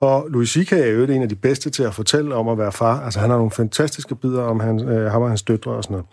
[0.00, 0.72] Og Louis C.K.
[0.72, 3.04] er jo en af de bedste til at fortælle om at være far.
[3.04, 5.94] Altså han har nogle fantastiske bidder om han, øh, ham og hans døtre og sådan
[5.94, 6.06] noget.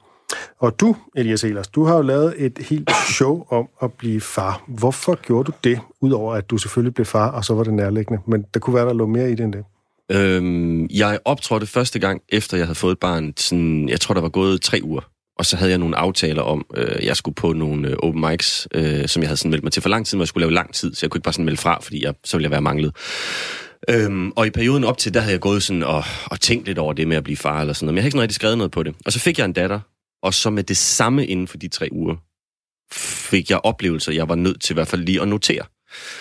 [0.60, 4.64] Og du, Elias Elers, du har jo lavet et helt show om at blive far.
[4.68, 8.22] Hvorfor gjorde du det, udover at du selvfølgelig blev far, og så var det nærliggende?
[8.28, 9.66] Men der kunne være, der lå mere i det end det.
[10.12, 13.34] Øhm, jeg optrådte første gang, efter jeg havde fået et barn.
[13.38, 15.11] Sådan, jeg tror, der var gået tre uger.
[15.42, 18.68] Og så havde jeg nogle aftaler om, øh, jeg skulle på nogle øh, open mics,
[18.74, 20.54] øh, som jeg havde sådan meldt mig til for lang tid, hvor jeg skulle lave
[20.54, 22.52] lang tid, så jeg kunne ikke bare sådan melde fra, fordi jeg, så ville jeg
[22.52, 22.96] være manglet.
[23.90, 26.78] Øhm, og i perioden op til, der havde jeg gået sådan og, og tænkt lidt
[26.78, 28.36] over det med at blive far eller sådan noget, men jeg har ikke sådan rigtig
[28.36, 28.96] skrevet noget på det.
[29.06, 29.80] Og så fik jeg en datter,
[30.24, 32.16] og så med det samme inden for de tre uger,
[32.94, 35.64] fik jeg oplevelser, jeg var nødt til i hvert fald lige at notere.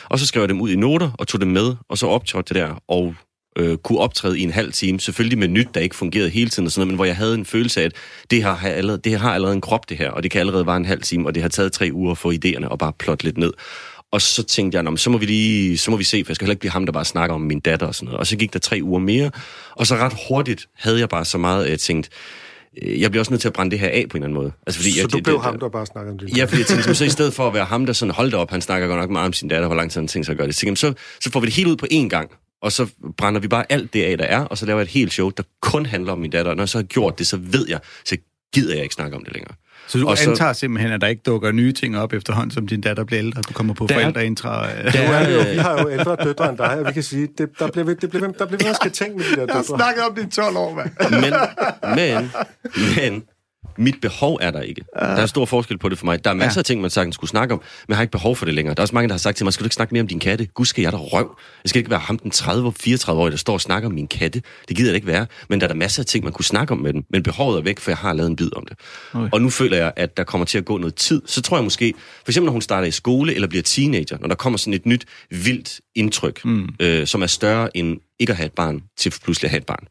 [0.04, 2.54] Og så skrev jeg dem ud i noter og tog dem med, og så optrådte
[2.54, 3.14] det der, og
[3.58, 5.00] øh, kunne optræde i en halv time.
[5.00, 7.34] Selvfølgelig med nyt, der ikke fungerede hele tiden og sådan noget, men hvor jeg havde
[7.34, 7.92] en følelse af, at
[8.30, 10.40] det her har allerede, det her har allerede en krop, det her, og det kan
[10.40, 12.78] allerede være en halv time, og det har taget tre uger at få idéerne og
[12.78, 13.52] bare plotte lidt ned.
[14.12, 16.30] Og så tænkte jeg, "Nå, men så må vi lige, så må vi se, for
[16.30, 18.18] jeg skal heller ikke blive ham, der bare snakker om min datter og sådan noget.
[18.20, 19.30] Og så gik der tre uger mere,
[19.70, 22.10] og så ret hurtigt havde jeg bare så meget, at jeg tænkte,
[22.82, 24.34] øh, jeg bliver også nødt til at brænde det her af på en eller anden
[24.42, 24.52] måde.
[24.66, 26.36] Altså, fordi så jeg, du det- blev det- ham, der bare snakkede om det.
[26.36, 28.50] Ja, fordi jeg tænkte, så i stedet for at være ham, der sådan holdt op,
[28.50, 30.38] han snakker godt nok meget om sin datter, hvor lang tid han tænker sig at
[30.38, 32.30] gøre det, så, så får vi det helt ud på én gang,
[32.62, 34.90] og så brænder vi bare alt det af, der er, og så laver jeg et
[34.90, 36.50] helt show, der kun handler om min datter.
[36.50, 38.16] Og når jeg så har gjort det, så ved jeg, så
[38.54, 39.54] gider jeg ikke snakke om det længere.
[39.88, 40.30] Så du Og så- så...
[40.30, 43.42] antager simpelthen, at der ikke dukker nye ting op efterhånden, som din datter bliver ældre.
[43.42, 44.66] Du kommer på Der forældreintra.
[44.82, 47.48] Nu er jo, vi har jo ældre døtre end dig, og vi kan sige, det,
[47.58, 49.78] der bliver det bliver, der bliver at skal tænke med de der Jeg har døtre.
[49.78, 50.90] snakket om det i 12 år, mand.
[51.10, 51.34] Men,
[51.96, 52.30] men,
[52.96, 53.22] men,
[53.78, 54.82] mit behov er der ikke.
[54.98, 56.24] Der er stor forskel på det for mig.
[56.24, 56.60] Der er masser Ja.
[56.60, 58.74] af ting, man sagtens skulle snakke om, men jeg har ikke behov for det længere.
[58.74, 60.06] Der er også mange, der har sagt til mig, skal du ikke snakke mere om
[60.06, 60.46] din katte?
[60.46, 61.36] Gud, skal jeg da røv?
[61.64, 64.42] Jeg skal ikke være ham den 30-34-årige, der står og snakker om min katte.
[64.68, 65.26] Det gider da ikke være.
[65.48, 67.04] Men der er der masser af ting, man kunne snakke om med den.
[67.10, 68.76] Men behovet er væk, for jeg har lavet en bid om det.
[69.12, 69.28] Okay.
[69.32, 71.22] Og nu føler jeg, at der kommer til at gå noget tid.
[71.26, 71.94] Så tror jeg måske,
[72.24, 74.86] for eksempel når hun starter i skole eller bliver teenager, når der kommer sådan et
[74.86, 76.68] nyt, vildt indtryk, mm.
[76.80, 79.66] øh, som er større end ikke at have et barn, til pludselig at have et
[79.66, 79.84] barn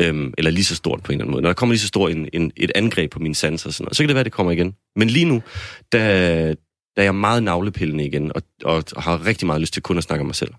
[0.00, 1.42] øhm, eller lige så stort på en eller anden måde.
[1.42, 3.84] Når der kommer lige så stort en, en, et angreb på mine sanser og sådan
[3.84, 4.74] noget, så kan det være, det kommer igen.
[4.96, 5.42] Men lige nu,
[5.92, 5.98] der,
[6.96, 9.98] der er jeg meget navlepillende igen, og, og, og har rigtig meget lyst til kun
[9.98, 10.54] at snakke om mig selv.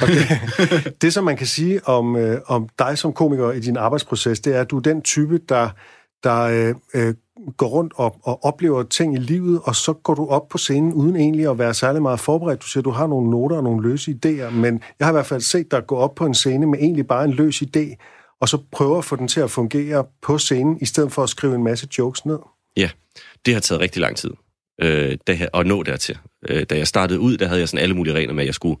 [0.00, 0.24] Og det,
[1.02, 4.56] det, som man kan sige om, øh, om dig som komiker i din arbejdsproces, det
[4.56, 5.70] er, at du er den type, der,
[6.24, 7.14] der øh, øh,
[7.56, 10.92] går rundt og, og oplever ting i livet, og så går du op på scenen
[10.92, 12.62] uden egentlig at være særlig meget forberedt.
[12.62, 15.26] Du siger, du har nogle noter og nogle løse idéer, men jeg har i hvert
[15.26, 17.96] fald set dig gå op på en scene med egentlig bare en løs idé,
[18.40, 21.28] og så prøver at få den til at fungere på scenen, i stedet for at
[21.28, 22.38] skrive en masse jokes ned.
[22.76, 22.90] Ja,
[23.46, 24.30] det har taget rigtig lang tid
[24.80, 26.18] øh, da jeg, at nå dertil.
[26.48, 28.54] Øh, da jeg startede ud, der havde jeg sådan alle mulige regler med, at jeg
[28.54, 28.80] skulle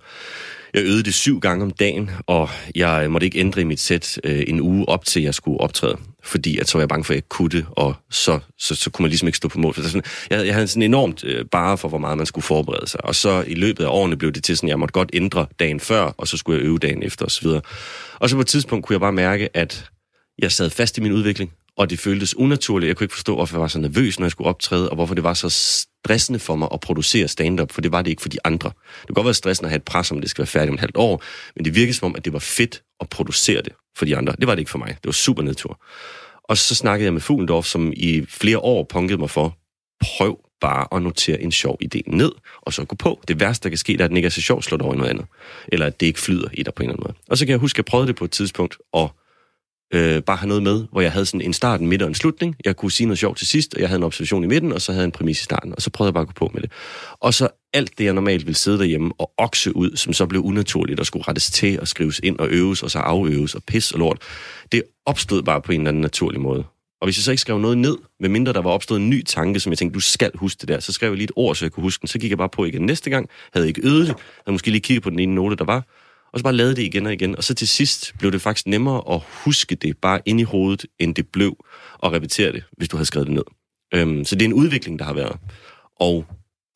[0.74, 4.20] jeg øvede det syv gange om dagen, og jeg måtte ikke ændre i mit sæt
[4.24, 5.96] øh, en uge op til, jeg skulle optræde.
[6.24, 8.74] Fordi at så var jeg bange for, at jeg ikke kunne det, og så, så,
[8.74, 9.74] så kunne man ligesom ikke stå på mål.
[9.74, 12.86] For sådan, jeg, jeg havde sådan enormt øh, bare for, hvor meget man skulle forberede
[12.86, 13.04] sig.
[13.04, 15.46] Og så i løbet af årene blev det til sådan, at jeg måtte godt ændre
[15.58, 17.46] dagen før, og så skulle jeg øve dagen efter osv.
[18.18, 19.90] Og så på et tidspunkt kunne jeg bare mærke, at
[20.38, 22.88] jeg sad fast i min udvikling, og det føltes unaturligt.
[22.88, 25.14] Jeg kunne ikke forstå, hvorfor jeg var så nervøs, når jeg skulle optræde, og hvorfor
[25.14, 28.28] det var så stressende for mig at producere stand-up, for det var det ikke for
[28.28, 28.70] de andre.
[29.00, 30.74] Det kunne godt være stressende at have et pres om, det skal være færdigt om
[30.74, 31.22] et halvt år,
[31.56, 34.34] men det virkede som om, at det var fedt at producere det for de andre.
[34.38, 34.88] Det var det ikke for mig.
[34.88, 35.80] Det var super nedtur.
[36.44, 39.58] Og så snakkede jeg med Fuglendorf, som i flere år punkede mig for,
[40.00, 43.20] prøv bare at notere en sjov idé ned, og så gå på.
[43.28, 44.96] Det værste, der kan ske, er, at den ikke er så sjov slår over i
[44.96, 45.26] noget andet.
[45.68, 47.18] Eller at det ikke flyder i dig på en eller anden måde.
[47.28, 49.14] Og så kan jeg huske, at jeg prøvede det på et tidspunkt, og
[49.94, 52.14] øh, bare have noget med, hvor jeg havde sådan en start, en midt og en
[52.14, 52.56] slutning.
[52.64, 54.80] Jeg kunne sige noget sjovt til sidst, og jeg havde en observation i midten, og
[54.80, 56.50] så havde jeg en præmis i starten, og så prøvede jeg bare at gå på
[56.54, 56.70] med det.
[57.20, 60.42] Og så alt det, jeg normalt ville sidde derhjemme og okse ud, som så blev
[60.42, 63.92] unaturligt og skulle rettes til og skrives ind og øves, og så aføves og pis
[63.92, 64.18] og lort,
[64.72, 66.64] det opstod bare på en eller anden naturlig måde.
[67.00, 69.60] Og hvis jeg så ikke skrev noget ned, medmindre der var opstået en ny tanke,
[69.60, 71.64] som jeg tænkte, du skal huske det der, så skrev jeg lige et ord, så
[71.64, 72.08] jeg kunne huske den.
[72.08, 74.80] Så gik jeg bare på igen næste gang, havde ikke øvet det, havde måske lige
[74.80, 75.84] kigget på den ene note, der var,
[76.32, 77.36] og så bare lavede det igen og igen.
[77.36, 80.86] Og så til sidst blev det faktisk nemmere at huske det bare ind i hovedet,
[80.98, 81.64] end det blev
[82.02, 83.44] at repetere det, hvis du havde skrevet det ned.
[83.94, 85.36] Øhm, så det er en udvikling, der har været.
[86.00, 86.26] Og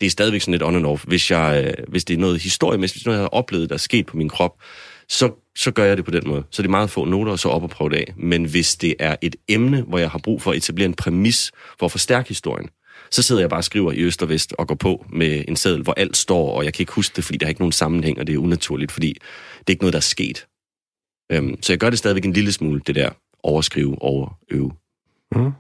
[0.00, 1.04] det er stadigvæk sådan lidt on and off.
[1.04, 3.78] Hvis, jeg, øh, hvis det er noget historiemæssigt, hvis noget, jeg har oplevet, der er
[3.78, 4.56] sket på min krop,
[5.08, 6.44] så, så gør jeg det på den måde.
[6.50, 8.14] Så det er meget få noter, og så op og prøve det af.
[8.16, 11.52] Men hvis det er et emne, hvor jeg har brug for at etablere en præmis
[11.78, 12.68] for at forstærke historien,
[13.12, 15.56] så sidder jeg bare og skriver i øst og vest og går på med en
[15.56, 17.72] seddel, hvor alt står, og jeg kan ikke huske det, fordi der er ikke nogen
[17.72, 19.12] sammenhæng, og det er unaturligt, fordi
[19.58, 20.46] det er ikke noget, der er sket.
[21.32, 23.10] Øhm, så jeg gør det stadigvæk en lille smule, det der
[23.42, 24.72] overskrive, overøve.
[25.36, 25.52] Mm.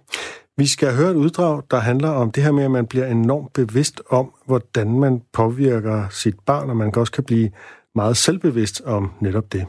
[0.56, 3.52] Vi skal høre et uddrag, der handler om det her med, at man bliver enormt
[3.52, 7.50] bevidst om, hvordan man påvirker sit barn, og man kan også kan blive
[7.94, 9.66] meget selvbevidst om netop det.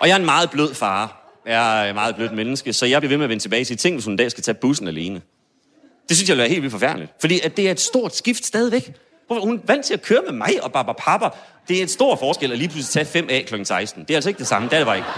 [0.00, 1.14] Og jeg er en meget blød far.
[1.46, 3.76] Jeg er et meget blødt menneske, så jeg bliver ved med at vende tilbage til
[3.76, 5.22] ting, hvis hun en dag skal tage bussen alene.
[6.08, 7.12] Det synes jeg vil være helt vildt forfærdeligt.
[7.20, 8.92] Fordi at det er et stort skift stadigvæk.
[9.30, 11.28] Hun er vant til at køre med mig og Barbara Papa.
[11.68, 13.64] Det er en stor forskel at lige pludselig tage 5A kl.
[13.64, 14.02] 16.
[14.02, 14.68] Det er altså ikke det samme.
[14.68, 15.08] Det er det bare ikke.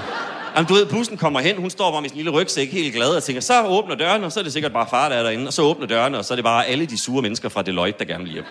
[0.57, 3.09] Jamen, du ved, bussen kommer hen, hun står bare med sin lille rygsæk, helt glad,
[3.09, 5.47] og tænker, så åbner dørene, og så er det sikkert bare far, der er derinde,
[5.47, 7.99] og så åbner dørene, og så er det bare alle de sure mennesker fra Deloitte,
[7.99, 8.45] der gerne vil hjem.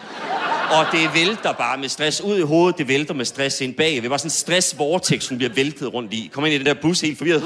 [0.72, 3.96] Og det vælter bare med stress ud i hovedet, det vælter med stress ind bag.
[3.96, 6.30] Det er bare sådan en stress vortex, hun bliver væltet rundt i.
[6.34, 7.44] Kommer ind i den der bus helt forvirret.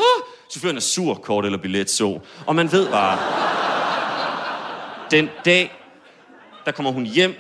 [0.52, 2.20] Chaufføren er sur, kort eller billet så.
[2.46, 3.18] Og man ved bare,
[5.14, 5.72] den dag,
[6.66, 7.34] der kommer hun hjem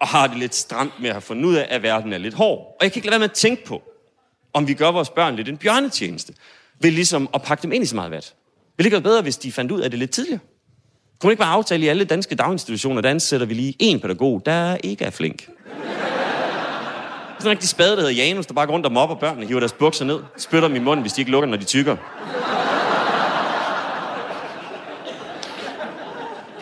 [0.00, 2.34] og har det lidt stramt med at have fundet ud af, at verden er lidt
[2.34, 2.58] hård.
[2.58, 3.82] Og jeg kan ikke lade være med at tænke på,
[4.52, 6.34] om vi gør vores børn lidt en bjørnetjeneste,
[6.80, 8.34] ved ligesom at pakke dem ind i så meget vat.
[8.76, 10.38] Vil det ikke være bedre, hvis de fandt ud af det lidt tidligere?
[11.20, 14.42] Kunne man ikke bare aftale i alle danske daginstitutioner, der ansætter vi lige en pædagog,
[14.46, 15.48] der ikke er flink?
[17.38, 19.60] Sådan en rigtig spade, der hedder Janus, der bare går rundt og mobber børnene, hiver
[19.60, 21.96] deres bukser ned, spytter dem i munden, hvis de ikke lukker, når de tykker.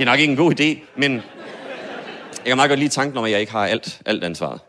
[0.00, 3.24] Det er nok ikke en god idé, men jeg kan meget godt lide tanken om,
[3.24, 4.60] at jeg ikke har alt, alt ansvaret.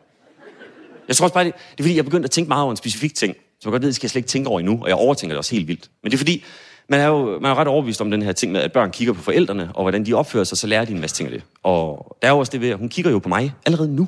[1.08, 2.72] Jeg tror også bare, det, det er fordi, jeg er begyndt at tænke meget over
[2.72, 4.80] en specifik ting, som jeg godt ved, det skal jeg slet ikke tænke over endnu,
[4.82, 5.90] og jeg overtænker det også helt vildt.
[6.04, 6.44] Men det er fordi,
[6.88, 9.14] man er jo man er ret overbevist om den her ting med, at børn kigger
[9.14, 11.44] på forældrene, og hvordan de opfører sig, så lærer de en masse ting af det.
[11.64, 14.08] Og der er jo også det ved, at hun kigger jo på mig allerede nu,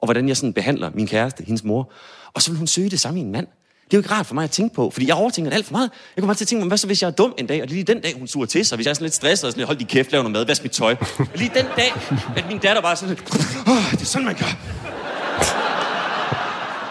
[0.00, 1.92] og hvordan jeg sådan behandler min kæreste, hendes mor.
[2.34, 3.46] Og så vil hun søge det samme i en mand.
[3.86, 5.66] Det er jo ikke rart for mig at tænke på, fordi jeg overtænker det alt
[5.66, 5.90] for meget.
[6.16, 7.68] Jeg kommer bare til at tænke hvad så hvis jeg er dum en dag, og
[7.68, 9.44] det er lige den dag, hun suger til sig, hvis jeg er sådan lidt stresset
[9.44, 10.96] og sådan lidt, hold din kæft, lav noget mad, vask mit tøj.
[11.18, 11.92] Og lige den dag,
[12.36, 13.20] at min datter bare sådan lidt,
[13.66, 14.52] oh, det er sådan, man gør.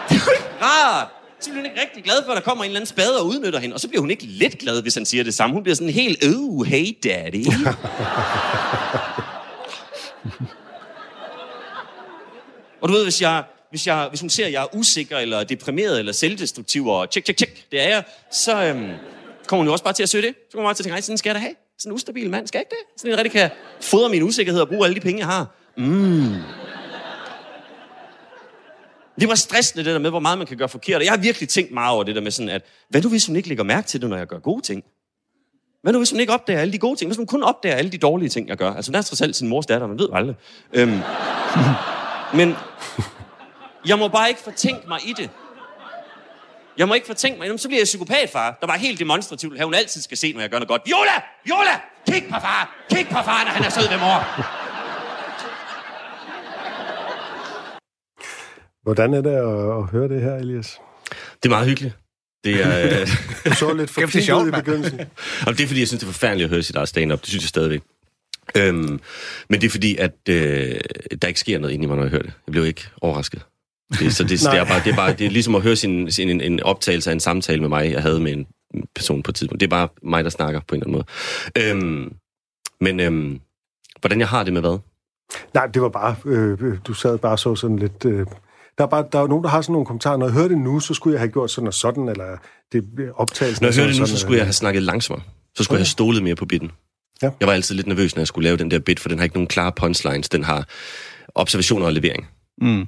[0.08, 1.08] Det er jo ikke rart.
[1.40, 3.26] Så bliver hun ikke rigtig glad for, at der kommer en eller anden spade og
[3.26, 3.74] udnytter hende.
[3.74, 5.54] Og så bliver hun ikke lidt glad, hvis han siger det samme.
[5.54, 7.46] Hun bliver sådan helt, oh, hey daddy.
[12.80, 15.44] og du ved, hvis jeg, hvis, jeg, hvis hun ser, at jeg er usikker, eller
[15.44, 18.90] deprimeret, eller selvdestruktiv, og tjek, tjek, tjek, det er jeg, så øhm,
[19.46, 20.34] kommer hun jo også bare til at søge det.
[20.34, 21.54] Så kommer hun bare til at tænke, sådan skal jeg da have.
[21.78, 23.00] Sådan en ustabil mand, skal jeg ikke det?
[23.00, 23.50] Sådan en rigtig kan
[23.80, 25.56] fodre min usikkerhed og bruge alle de penge, jeg har.
[25.76, 26.34] Mm.
[29.20, 30.96] Det var stressende, det der med, hvor meget man kan gøre forkert.
[30.96, 33.26] Og jeg har virkelig tænkt meget over det der med sådan, at hvad nu hvis
[33.26, 34.84] hun ikke lægger mærke til det, når jeg gør gode ting?
[35.82, 37.08] Hvad nu hvis hun ikke opdager alle de gode ting?
[37.08, 38.72] Hvis hun kun opdager alle de dårlige ting, jeg gør?
[38.72, 40.36] Altså, hun er trods alt sin mors datter, man ved aldrig.
[40.72, 41.00] Øhm,
[42.38, 42.54] men
[43.88, 45.30] jeg må bare ikke fortænke mig i det.
[46.78, 47.60] Jeg må ikke fortænke mig det.
[47.60, 50.50] Så bliver jeg psykopatfar, der bare helt demonstrativt, at hun altid skal se, når jeg
[50.50, 50.82] gør noget godt.
[50.86, 51.16] Viola!
[51.44, 51.80] Viola!
[52.08, 52.84] Kig på far!
[52.90, 54.20] Kig på far, når han er sød ved mor!
[58.82, 60.78] Hvordan er det at, at høre det her, Elias?
[61.42, 61.94] Det er meget hyggeligt.
[62.44, 63.08] Det er, øh,
[63.44, 65.00] Du så lidt for det er sjovt, i begyndelsen.
[65.46, 67.20] og det er fordi, jeg synes, det er forfærdeligt at høre sit eget stand-up.
[67.20, 67.80] Det synes jeg stadigvæk.
[68.56, 69.00] Øhm,
[69.48, 70.80] men det er fordi, at øh,
[71.22, 72.32] der ikke sker noget inde i mig, når jeg hører det.
[72.46, 73.42] Jeg blev ikke overrasket.
[73.92, 76.10] Det, så det, det, er bare, det, er bare, det er ligesom at høre sin,
[76.10, 78.46] sin, en, en optagelse af en samtale med mig, jeg havde med en
[78.94, 79.60] person på et tidspunkt.
[79.60, 81.04] Det er bare mig, der snakker på en eller
[81.56, 81.86] anden måde.
[81.86, 82.12] Øhm,
[82.80, 83.40] men øhm,
[84.00, 84.78] hvordan jeg har det med hvad?
[85.54, 88.04] Nej, det var bare, øh, du sad bare så sådan lidt...
[88.04, 88.26] Øh,
[88.78, 90.16] der er, bare, der er nogen, der har sådan nogle kommentarer.
[90.16, 92.36] Når jeg hører det nu, så skulle jeg have gjort sådan og sådan, eller
[92.72, 95.24] det optagelsen Når jeg hørte det nu, så skulle jeg have snakket langsommere.
[95.56, 96.70] Så skulle jeg have stolet mere på bitten.
[97.22, 97.30] Ja.
[97.40, 99.24] Jeg var altid lidt nervøs, når jeg skulle lave den der bit, for den har
[99.24, 100.28] ikke nogen klare punchlines.
[100.28, 100.68] Den har
[101.34, 102.28] observationer og levering.
[102.60, 102.86] Mm.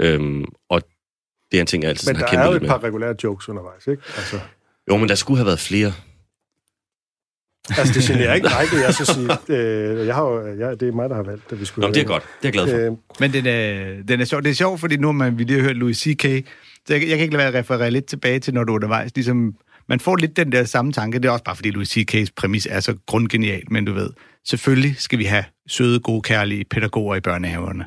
[0.00, 0.82] Øhm, og
[1.50, 2.68] det er en ting, jeg altid Men har der kæmpet er jo et med.
[2.68, 4.02] par regulære jokes undervejs, ikke?
[4.16, 4.40] Altså,
[4.90, 5.92] Jo, men der skulle have været flere.
[7.78, 9.58] Altså, det generer ikke mig, det jeg så sige.
[9.58, 11.88] Øh, jeg har jo, jeg, det er mig, der har valgt, at vi skulle...
[11.88, 12.22] Nå, det er godt.
[12.22, 12.90] Det er jeg glad for.
[12.92, 14.42] Øh, Men den er, den er sjov.
[14.42, 16.22] Det er sjovt, fordi nu har man, vi lige har hørt Louis C.K.,
[16.86, 18.76] så jeg, jeg kan ikke lade være at referere lidt tilbage til, når du er
[18.76, 19.14] undervejs.
[19.14, 19.54] Ligesom,
[19.88, 21.18] man får lidt den der samme tanke.
[21.18, 24.10] Det er også bare, fordi Louis C.K.'s præmis er så grundgenial, men du ved,
[24.48, 27.84] selvfølgelig skal vi have søde, gode, kærlige pædagoger i børnehaverne.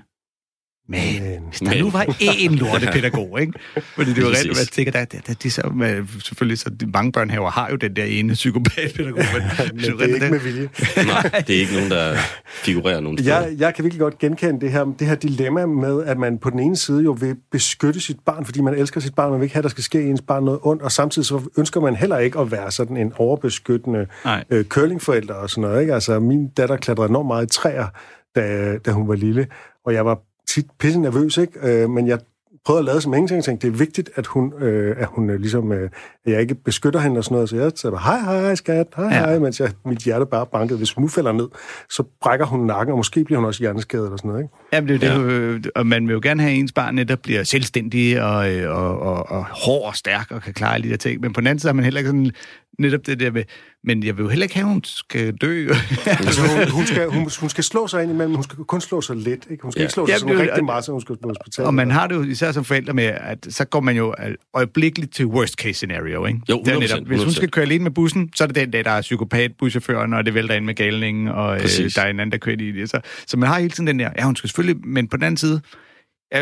[0.94, 3.54] Men, hvis der nu var én lortepædagog, ikke?
[3.96, 6.86] Fordi det reelt, hvad jeg tænker, der, der, der, de så, med, selvfølgelig, så de
[6.86, 9.44] mange børnehaver har jo den der ene psykopatpædagog, men,
[9.76, 10.70] men det er ikke med vilje.
[11.14, 13.40] Nej, det er ikke nogen, der figurerer nogen steder.
[13.40, 16.50] Jeg, jeg kan virkelig godt genkende det her, det her dilemma med, at man på
[16.50, 19.46] den ene side jo vil beskytte sit barn, fordi man elsker sit barn, man vil
[19.46, 21.96] ikke have, at der skal ske ens barn noget ondt, og samtidig så ønsker man
[21.96, 24.44] heller ikke at være sådan en overbeskyttende Nej.
[24.50, 25.82] øh, curlingforælder og sådan noget.
[25.82, 25.94] Ikke?
[25.94, 27.88] Altså, min datter klatrede enormt meget i træer,
[28.36, 29.48] da, da hun var lille,
[29.86, 31.84] og jeg var tit pisse nervøs, ikke?
[31.84, 32.20] Øh, men jeg
[32.66, 35.30] prøvede at lade som ingenting, og tænkte, det er vigtigt, at hun, øh, at hun
[35.30, 35.90] øh, ligesom, øh,
[36.26, 38.88] at jeg ikke beskytter hende og sådan noget, så jeg sagde bare, hej, hej, skat,
[38.96, 39.10] hej, Ja.
[39.12, 40.78] hej, mens jeg, mit hjerte bare bankede.
[40.78, 41.48] Hvis hun nu falder ned,
[41.90, 44.54] så brækker hun nakken, og måske bliver hun også hjerneskadet eller sådan noget, ikke?
[44.74, 47.20] Jamen, det er jo det, øh, og man vil jo gerne have, ens barn netop
[47.24, 50.92] bliver selvstændig og, øh, og, og, og hård og stærk og kan klare alle de
[50.92, 51.22] der ting.
[51.22, 52.32] Men på den anden side har man heller ikke sådan
[52.80, 53.44] netop det der med,
[53.84, 55.70] men jeg vil jo heller ikke have, at hun skal dø.
[56.06, 59.02] Altså, hun, hun, skal, hun, hun skal slå sig ind imellem, hun skal kun slå
[59.02, 59.64] sig lidt, ikke?
[59.64, 59.84] Hun skal Ja.
[59.84, 61.68] ikke slå sig Ja, sådan det rigtig meget, så hun skal på hospitalet.
[61.68, 64.16] og man har det jo især som forældre med, at så går man jo
[64.54, 66.40] øjeblikkeligt til worst case scenario, ikke?
[66.50, 67.36] Jo, Det er 100%, netop, hvis hun 100%.
[67.36, 70.26] skal køre alene med bussen, så er det den dag, der er psykopat, buschaufføren, og
[70.26, 71.62] det vælter ind med galningen, og øh,
[71.96, 72.90] der er en anden, der kører i det.
[72.90, 75.24] Så, så man har hele tiden den der, ja, hun skal selvfølgelig, men på den
[75.24, 75.62] anden side,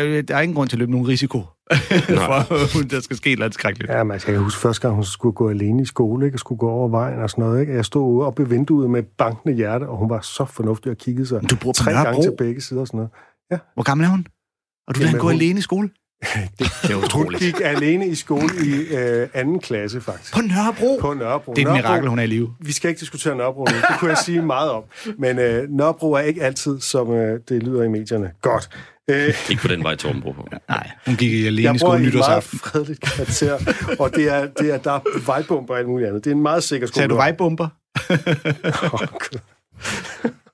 [0.00, 1.38] jo- der er ingen grund til at løbe nogen risiko,
[2.28, 3.92] for hun, der skal ske noget skrækkeligt.
[3.92, 6.34] Ja, men jeg kan huske første gang, hun skulle gå alene i skole, ikke?
[6.36, 7.74] Og skulle gå over vejen og sådan noget, ikke?
[7.74, 10.98] Jeg stod ude oppe ved vinduet med bankende hjerte, og hun var så fornuftig og
[10.98, 13.10] kiggede sig Men du bor tre gange til begge sider og sådan noget.
[13.74, 14.26] Hvor gammel er hun?
[14.88, 15.90] Og du lader hende gå hun- alene i skole?
[16.22, 17.42] Det, det er Hun utroligt.
[17.42, 20.34] gik alene i skole i øh, anden klasse, faktisk.
[20.34, 20.98] På Nørrebro?
[21.00, 21.52] På Nørrebro.
[21.54, 22.54] Det er et Nørrebro- mirakel, hun er i live.
[22.60, 23.76] Vi skal ikke diskutere Nørrebro nu.
[23.76, 24.82] Det kunne jeg sige meget om.
[25.18, 28.30] Men øh, Nørrebro er ikke altid, som øh, det lyder i medierne.
[28.42, 28.68] Godt.
[29.10, 30.32] Øh, Ikke på den vej, Torben Bro.
[30.68, 32.58] Nej, hun gik alene jeg i bor skole i et meget nytårsaften.
[32.58, 33.58] fredeligt kvarter,
[33.98, 36.24] og det er, det er, der er vejbomber og alt muligt andet.
[36.24, 36.94] Det er en meget sikker skole.
[36.94, 37.68] Sagde du vejbomber?
[38.92, 39.38] Åh, Gud.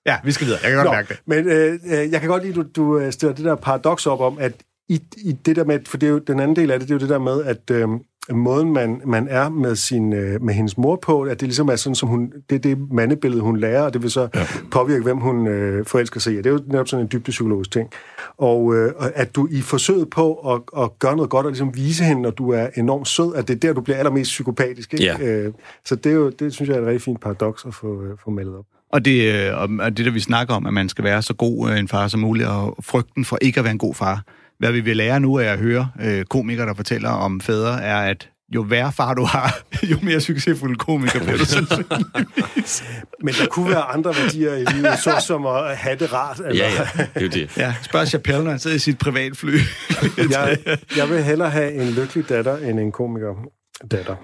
[0.07, 0.61] Ja, vi skal videre.
[0.63, 1.21] Jeg kan godt Nå, mærke det.
[1.27, 4.07] men øh, øh, jeg kan godt lide, at du, du øh, stiller det der paradoks
[4.07, 4.53] op om, at
[4.89, 6.95] i, i det der med, for det er jo den anden del af det, det
[6.95, 7.89] er jo det der med, at øh,
[8.31, 11.77] måden, man, man er med, sin, øh, med hendes mor på, at det ligesom er
[11.77, 14.47] sådan, som hun, det er det mandebillede, hun lærer, og det vil så ja.
[14.71, 16.37] påvirke, hvem hun øh, forelsker sig i.
[16.37, 17.91] Det er jo netop sådan en dybdepsykologisk ting.
[18.39, 22.05] Og øh, at du i forsøget på at, at gøre noget godt, og ligesom vise
[22.05, 24.95] hende, når du er enormt sød, at det er der, du bliver allermest psykopatisk.
[24.95, 25.05] Ikke?
[25.05, 25.19] Ja.
[25.21, 25.53] Øh,
[25.85, 28.11] så det, er jo, det synes jeg er et rigtig fint paradoks at få, øh,
[28.25, 28.65] få malet op.
[28.93, 31.35] Og det, øh, og og det, der vi snakker om, at man skal være så
[31.35, 34.23] god øh, en far som muligt, og frygten for ikke at være en god far.
[34.59, 37.97] Hvad vi vil lære nu af at høre øh, komikere, der fortæller om fædre, er,
[37.97, 39.59] at jo værre far du har,
[39.91, 42.85] jo mere succesfuld komiker bliver du sandsynligvis.
[43.25, 46.39] Men der kunne være andre værdier i livet, så som at have det rart.
[46.39, 47.57] Eller, Ja, ja, det er jo det.
[47.57, 49.59] Ja, spørg Chappelle, når han sidder i sit privatfly.
[50.31, 50.59] jeg,
[50.97, 53.35] jeg vil hellere have en lykkelig datter, end en komiker
[53.91, 54.17] datter.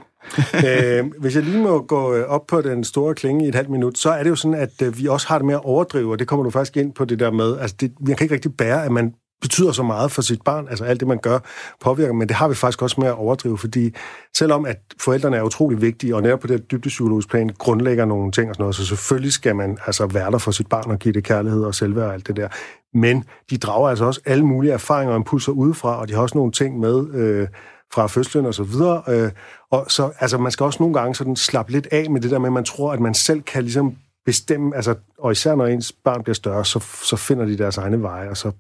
[0.67, 3.71] øh, hvis jeg lige må gå øh, op på den store klinge i et halvt
[3.71, 6.13] minut, så er det jo sådan, at øh, vi også har det med at overdrive,
[6.13, 8.35] og det kommer du faktisk ind på det der med, altså det, man kan ikke
[8.35, 9.13] rigtig bære, at man
[9.45, 11.39] betyder så meget for sit barn, altså alt det, man gør,
[11.81, 13.95] påvirker, men det har vi faktisk også med at overdrive, fordi
[14.37, 18.33] selvom at forældrene er utrolig vigtige, og nær på det dybde dybdepsykologiske plan grundlægger nogle
[18.33, 20.99] ting og sådan noget, så selvfølgelig skal man altså være der for sit barn og
[20.99, 22.49] give det kærlighed og selvværd og alt det der.
[22.95, 26.39] Men de drager altså også alle mulige erfaringer og impulser udefra, og de har også
[26.39, 27.49] nogle ting med øh,
[27.95, 29.03] fra fødslen og så videre.
[29.09, 29.31] Øh,
[29.71, 32.39] og så, altså, man skal også nogle gange sådan slappe lidt af med det der
[32.39, 35.93] med, at man tror, at man selv kan ligesom bestemme, altså, og især når ens
[35.93, 38.53] barn bliver større, så, så finder de deres egne veje, og så,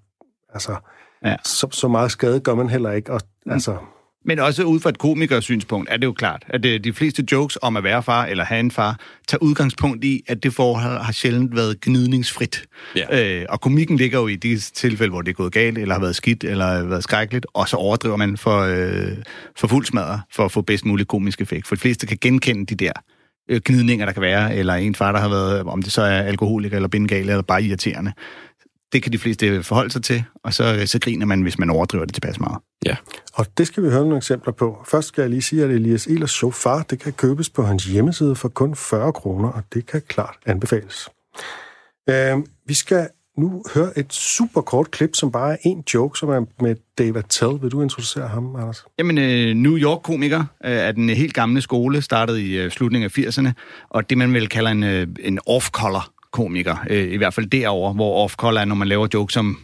[0.54, 0.76] altså,
[1.24, 1.36] Ja.
[1.44, 3.12] så, så meget skade gør man heller ikke.
[3.12, 3.76] Og, altså,
[4.24, 7.24] Men også ud fra et komikers synspunkt er det jo klart, at det, de fleste
[7.32, 11.02] jokes om at være far eller have en far, tager udgangspunkt i, at det forhold
[11.02, 12.64] har sjældent været gnidningsfrit.
[12.96, 13.38] Ja.
[13.40, 16.00] Øh, og komikken ligger jo i de tilfælde, hvor det er gået galt, eller har
[16.00, 19.16] været skidt, eller har været skrækkeligt, og så overdriver man for, øh,
[19.56, 21.66] for fuld smadre, for at få bedst mulig komisk effekt.
[21.66, 22.92] For de fleste kan genkende de der
[23.50, 26.22] øh, gnidninger, der kan være, eller en far, der har været, om det så er
[26.22, 28.12] alkoholiker, eller bindegal, eller bare irriterende.
[28.94, 32.04] Det kan de fleste forholde sig til, og så, så griner man, hvis man overdriver
[32.04, 32.58] det tilpas meget.
[32.86, 32.96] Ja.
[33.34, 34.84] og det skal vi høre nogle eksempler på.
[34.88, 37.84] Først skal jeg lige sige, at Elias Ehlers show Far, det kan købes på hans
[37.84, 41.08] hjemmeside for kun 40 kroner, og det kan klart anbefales.
[42.08, 46.28] Øh, vi skal nu høre et super kort klip, som bare er en joke, som
[46.28, 47.62] er med David Tell.
[47.62, 48.84] Vil du introducere ham, Anders?
[48.98, 53.18] Jamen, øh, New York-komiker øh, er den helt gamle skole, startede i øh, slutningen af
[53.18, 53.52] 80'erne,
[53.90, 57.92] og det man vel kalder en, øh, en off-color komiker, øh, i hvert fald derover,
[57.92, 59.58] hvor off-color er, når man laver jokes om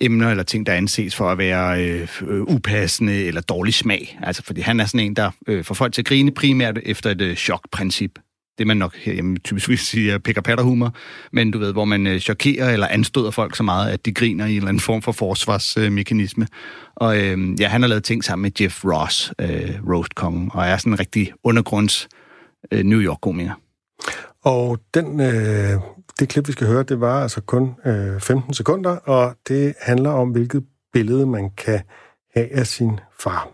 [0.00, 4.18] emner eller ting, der anses for at være øh, øh, upassende eller dårlig smag.
[4.22, 7.10] Altså, fordi han er sådan en, der øh, får folk til at grine primært efter
[7.10, 8.18] et øh, chokprincip.
[8.58, 10.94] det man nok herhjemme typisk vil sige er pick humor
[11.32, 14.46] men du ved, hvor man øh, chokerer eller anstøder folk så meget, at de griner
[14.46, 16.46] i en eller anden form for forsvarsmekanisme.
[16.94, 20.12] og øh, ja, han har lavet ting sammen med Jeff Ross, øh, Roast
[20.54, 22.08] og er sådan en rigtig undergrunds
[22.72, 23.54] øh, New York-komiker.
[24.44, 25.80] Og den, øh,
[26.20, 30.10] det klip, vi skal høre, det var altså kun øh, 15 sekunder, og det handler
[30.10, 31.80] om, hvilket billede man kan
[32.34, 33.48] have af sin far.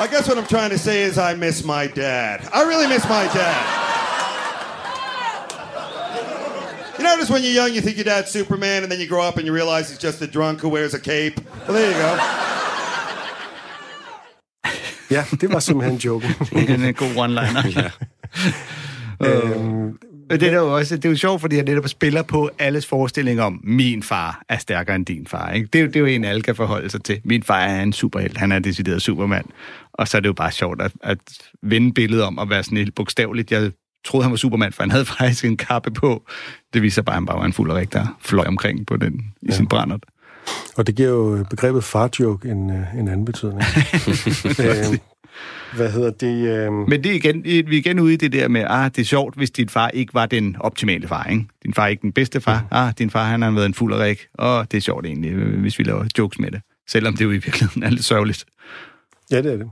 [0.00, 2.38] I guess what I'm trying to say is I miss my dad.
[2.58, 3.88] I really miss my dad.
[6.98, 9.36] You notice when you're young, you think your dad's Superman, and then you grow up
[9.38, 11.36] and you realize he's just a drunk who wears a cape.
[11.66, 12.12] Well, there you go.
[15.10, 16.30] Ja, det var simpelthen joken.
[16.84, 17.66] en god one-liner.
[17.76, 17.90] ja.
[19.26, 19.98] øhm,
[20.30, 23.40] det er jo også det er jo sjovt, fordi han netop spiller på alles forestilling
[23.40, 25.50] om, min far er stærkere end din far.
[25.50, 25.68] Ikke?
[25.72, 27.20] Det, er jo, det er jo en, alle kan forholde sig til.
[27.24, 29.44] Min far er en superhelt, han er decideret supermand.
[29.92, 31.18] Og så er det jo bare sjovt at, at
[31.62, 33.52] vende billedet om at være sådan helt bogstaveligt.
[33.52, 33.72] Jeg
[34.06, 36.22] troede, han var supermand, for han havde faktisk en kappe på.
[36.74, 39.46] Det viser bare, at han bare var en fuld der fløj omkring på den i
[39.48, 39.54] ja.
[39.54, 40.04] sin brændert.
[40.76, 43.62] Og det giver jo begrebet farjoke en, øh, en anden betydning.
[44.60, 44.98] øh,
[45.74, 46.48] hvad hedder det?
[46.48, 46.72] Øh...
[46.72, 49.04] Men det er igen, vi er igen ude i det der med, ah, det er
[49.04, 51.44] sjovt, hvis din far ikke var den optimale far, ikke?
[51.62, 52.60] Din far er ikke den bedste far.
[52.60, 52.66] Mm.
[52.70, 54.18] Ah, din far, han har været en fuld og rig.
[54.38, 56.60] Åh, det er sjovt egentlig, hvis vi laver jokes med det.
[56.88, 58.44] Selvom det jo i virkeligheden er lidt sørgeligt.
[59.30, 59.70] Ja, det er det.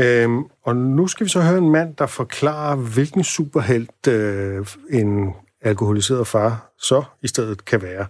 [0.00, 5.30] Øhm, og nu skal vi så høre en mand, der forklarer, hvilken superhelt øh, en
[5.62, 8.06] alkoholiseret far så i stedet kan være.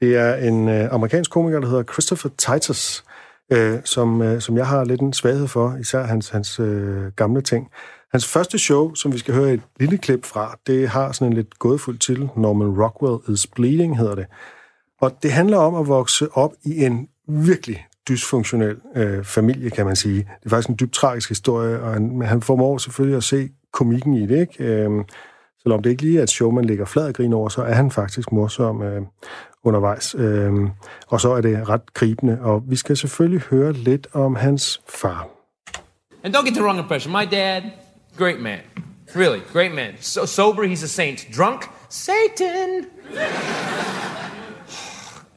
[0.00, 3.04] Det er en øh, amerikansk komiker, der hedder Christopher Titus,
[3.52, 7.40] øh, som, øh, som jeg har lidt en svaghed for, især hans, hans øh, gamle
[7.40, 7.68] ting.
[8.12, 11.36] Hans første show, som vi skal høre et lille klip fra, det har sådan en
[11.36, 12.28] lidt gådefuld til.
[12.36, 14.26] Norman Rockwell is Bleeding hedder det.
[15.00, 19.96] Og det handler om at vokse op i en virkelig dysfunktionel øh, familie, kan man
[19.96, 20.16] sige.
[20.16, 24.14] Det er faktisk en dybt tragisk historie, og han, han formår selvfølgelig at se komikken
[24.14, 24.64] i det, ikke?
[24.64, 25.04] Øh,
[25.62, 27.74] selvom det ikke lige er et show, man ligger flad og griner over, så er
[27.74, 29.02] han faktisk morsom øh,
[29.64, 30.14] undervejs.
[31.08, 35.28] Og så er det ret gribende, og vi skal selvfølgelig høre lidt om hans far.
[36.24, 37.12] And don't get the wrong impression.
[37.12, 37.62] My dad,
[38.16, 38.60] great man.
[39.16, 39.94] Really, great man.
[40.00, 41.26] So sober, he's a saint.
[41.36, 42.86] Drunk, Satan.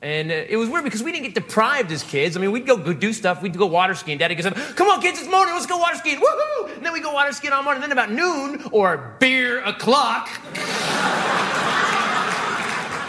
[0.01, 2.38] And uh, it was weird because we didn't get deprived as kids.
[2.38, 3.41] I mean, we'd go, go do stuff.
[3.41, 4.19] We'd go water skiing.
[4.19, 4.45] Daddy goes,
[4.76, 5.55] come on, kids, it's morning.
[5.55, 6.19] Let's go water skiing.
[6.19, 6.76] Woohoo!
[6.76, 7.82] And then we go water skiing all morning.
[7.82, 10.30] And then about noon or beer o'clock.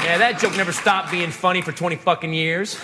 [0.06, 2.78] Yeah, that joke never stopped being funny for 20 fucking years.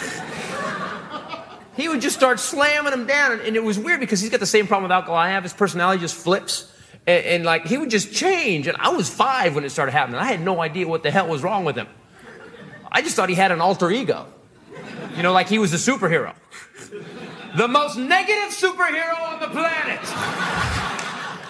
[1.76, 3.38] he would just start slamming them down.
[3.40, 5.44] And it was weird because he's got the same problem with alcohol I have.
[5.44, 6.72] His personality just flips.
[7.06, 8.66] And, and like, he would just change.
[8.66, 10.18] And I was five when it started happening.
[10.18, 11.86] I had no idea what the hell was wrong with him.
[12.90, 14.26] I just thought he had an alter ego.
[15.16, 16.34] You know, like he was a superhero.
[17.56, 20.00] The most negative superhero on the planet.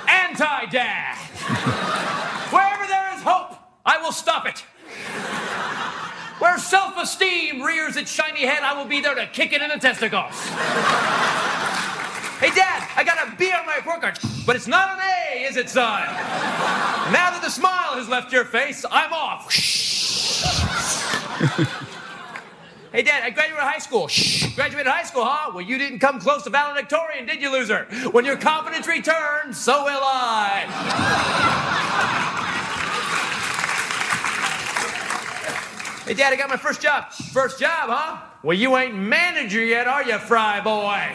[0.06, 1.16] Anti dad.
[2.52, 3.56] Wherever there is hope,
[3.86, 4.66] I will stop it.
[6.38, 9.68] Where self esteem rears its shiny head, I will be there to kick it in
[9.68, 10.34] the testicles.
[12.42, 15.44] Hey, Dad, I got a B on my report card, but it's not an A,
[15.44, 16.02] is it, son?
[17.12, 19.44] Now that the smile has left your face, I'm off.
[22.90, 24.08] hey, Dad, I graduated high school.
[24.08, 25.52] Shh, graduated high school, huh?
[25.54, 27.84] Well, you didn't come close to valedictorian, did you, loser?
[28.10, 30.66] When your confidence returns, so will I.
[36.12, 37.10] hey, Dad, I got my first job.
[37.32, 38.20] First job, huh?
[38.42, 41.14] Well, you ain't manager yet, are you, fry boy?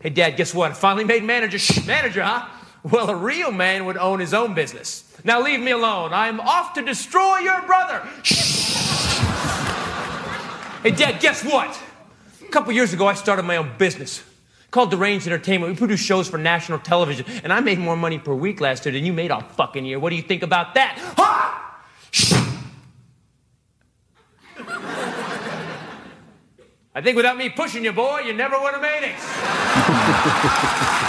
[0.00, 0.72] Hey, Dad, guess what?
[0.72, 1.60] I finally made manager.
[1.60, 2.48] Shh, manager, huh?
[2.82, 5.04] Well, a real man would own his own business.
[5.22, 6.12] Now leave me alone.
[6.12, 8.00] I'm off to destroy your brother.
[10.82, 11.80] hey, Dad, guess what?
[12.42, 14.24] A couple years ago, I started my own business
[14.72, 15.72] called Deranged Entertainment.
[15.72, 18.92] We produce shows for national television, and I made more money per week last year
[18.92, 20.00] than you made all fucking year.
[20.00, 20.98] What do you think about that?
[21.16, 21.67] Ha!
[26.94, 29.14] I think without me pushing you, boy, you never would have made it.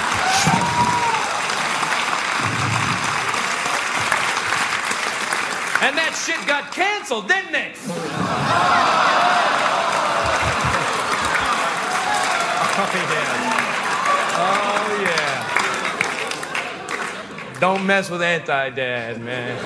[5.81, 7.77] And that shit got canceled, didn't it?
[12.81, 13.27] Oh, yeah.
[14.39, 15.49] Oh, yeah.
[17.59, 19.59] Don't mess with anti-dad, man.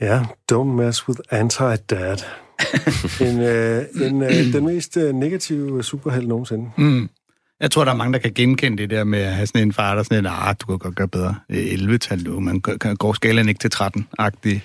[0.00, 2.16] Ja, don't mess with anti-dad.
[3.26, 6.70] en, øh, en, øh, den mest øh, negative superheld nogensinde.
[6.76, 7.08] Mm.
[7.60, 9.72] Jeg tror, der er mange, der kan genkende det der med at have sådan en
[9.72, 11.34] far, der sådan en, ah, du kan godt gøre bedre.
[11.52, 12.60] 11-tal nu, man
[12.98, 14.60] går skalaen ikke til 13-agtig.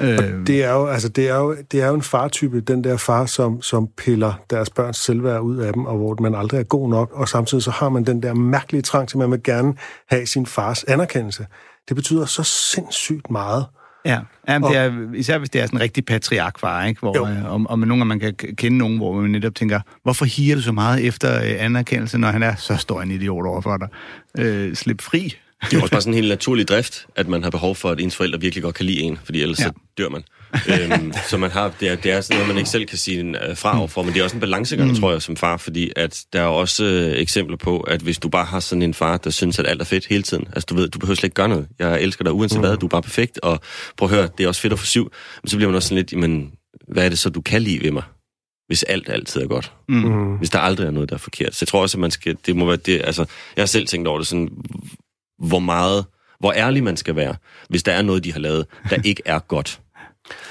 [0.00, 2.96] Øh, Det er jo, altså, det er jo, det er jo en fartype, den der
[2.96, 6.64] far, som, som piller deres børns selvværd ud af dem, og hvor man aldrig er
[6.64, 9.42] god nok, og samtidig så har man den der mærkelige trang til, at man vil
[9.42, 9.74] gerne
[10.08, 11.46] have sin fars anerkendelse.
[11.88, 13.66] Det betyder så sindssygt meget.
[14.06, 17.00] Ja, Jamen, det er, især hvis det er sådan en rigtig patriarkfar, ikke?
[17.00, 17.26] Hvor, Jo.
[17.26, 20.56] øh, om, om nogle gange man kan kende nogen, hvor man netop tænker, hvorfor higer
[20.56, 23.88] du så meget efter øh, anerkendelse, når han er så stor en idiot overfor dig?
[24.38, 25.36] Øh, slip fri.
[25.70, 28.00] Det er også bare sådan en helt naturlig drift, at man har behov for, at
[28.00, 29.64] ens forældre virkelig godt kan lide en, fordi ellers ja.
[29.64, 30.22] så dør man.
[30.68, 33.20] Øhm, så man har, det, er, det er sådan noget, man ikke selv kan sige
[33.20, 34.96] en, øh, fra overfor, men det er også en balancegang, mm.
[34.96, 38.28] tror jeg, som far, fordi at der er også øh, eksempler på, at hvis du
[38.28, 40.74] bare har sådan en far, der synes, at alt er fedt hele tiden, altså du
[40.74, 42.66] ved, du behøver slet ikke gøre noget, jeg elsker dig uanset mm.
[42.66, 43.60] hvad, du er bare perfekt, og
[43.96, 45.88] prøv at høre, det er også fedt at få syv, men så bliver man også
[45.88, 46.52] sådan lidt, jamen,
[46.88, 48.02] hvad er det så, du kan lide ved mig?
[48.66, 49.72] Hvis alt altid er godt.
[49.88, 50.36] Mm.
[50.36, 51.54] Hvis der aldrig er noget, der er forkert.
[51.54, 53.24] Så jeg tror også, at man skal, det må være det, altså,
[53.56, 54.50] jeg har selv tænkt over det sådan,
[55.38, 56.04] hvor meget,
[56.40, 57.34] hvor ærlig man skal være,
[57.68, 59.80] hvis der er noget, de har lavet, der ikke er godt.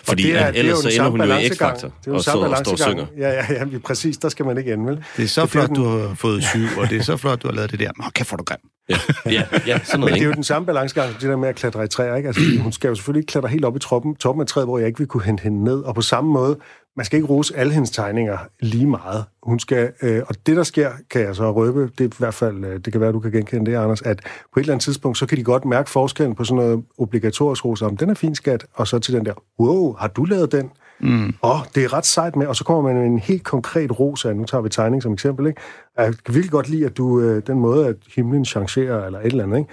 [0.03, 1.49] Fordi det er, at ellers det er så jo ender den hun jo i.
[1.49, 3.05] X-Factor, Det er jo og så og står og synger.
[3.05, 3.09] balancegang.
[3.17, 4.17] Ja, ja, ja, præcis.
[4.17, 5.03] Der skal man ikke ende, vel?
[5.17, 7.41] Det er så Det flot, den- du har fået syv, og det er så flot,
[7.43, 7.91] du har lavet det der.
[7.97, 8.57] Nå, kan få du grim.
[8.89, 11.49] Ja, ja, ja sådan Men noget, det er jo den samme balancegang, det der med
[11.49, 12.27] at klatre i træer, ikke?
[12.27, 14.77] Altså, hun skal jo selvfølgelig ikke klatre helt op i toppen, toppen af træet, hvor
[14.77, 15.79] jeg ikke vil kunne hente hende ned.
[15.79, 16.57] Og på samme måde,
[16.95, 19.25] man skal ikke rose alle hendes tegninger lige meget.
[19.43, 22.33] Hun skal, øh, og det, der sker, kan jeg så røbe, det er i hvert
[22.33, 24.19] fald, øh, det kan være, du kan genkende det, Anders, at
[24.53, 27.65] på et eller andet tidspunkt, så kan de godt mærke forskellen på sådan noget obligatorisk
[27.65, 30.51] ros om, den er fin skat, og så til den der, wow, har du lavet
[30.51, 30.71] den?
[30.99, 31.33] Mm.
[31.41, 34.25] Og det er ret sejt med, og så kommer man med en helt konkret ros
[34.25, 35.61] af, nu tager vi tegning som eksempel, ikke?
[35.97, 39.25] Jeg kan virkelig godt lide, at du, øh, den måde, at himlen changerer, eller et
[39.25, 39.69] eller andet, ikke?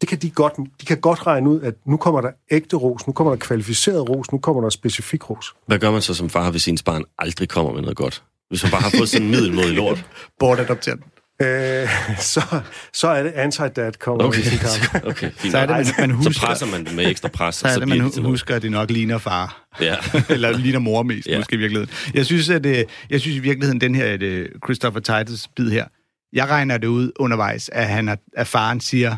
[0.00, 3.06] Det kan de godt, de kan godt regne ud, at nu kommer der ægte ros,
[3.06, 5.54] nu kommer der kvalificeret ros, nu kommer der specifik ros.
[5.66, 8.22] Hvad gør man så som far, hvis ens barn aldrig kommer med noget godt?
[8.48, 10.04] Hvis man bare har fået sådan en middelmodig lort.
[10.40, 10.98] Bortadopteret.
[11.42, 11.88] Øh,
[12.18, 12.60] så,
[12.92, 15.04] så er det anti-dad kommer Okay, i sin kamp.
[15.06, 15.52] okay fint.
[15.52, 17.70] Så er det, man, man så husker, presser man dem med ekstra pres, så og
[17.70, 18.32] er så det, man det til noget.
[18.32, 19.68] husker, at det nok ligner far.
[19.80, 19.96] Ja.
[20.34, 21.38] Eller ligner mor mest, ja.
[21.38, 21.94] Måske i virkeligheden.
[22.14, 25.84] Jeg synes, at, øh, jeg synes i virkeligheden, den her øh, Christopher Titus bid her,
[26.32, 29.16] jeg regner det ud undervejs, at, han er, at faren siger,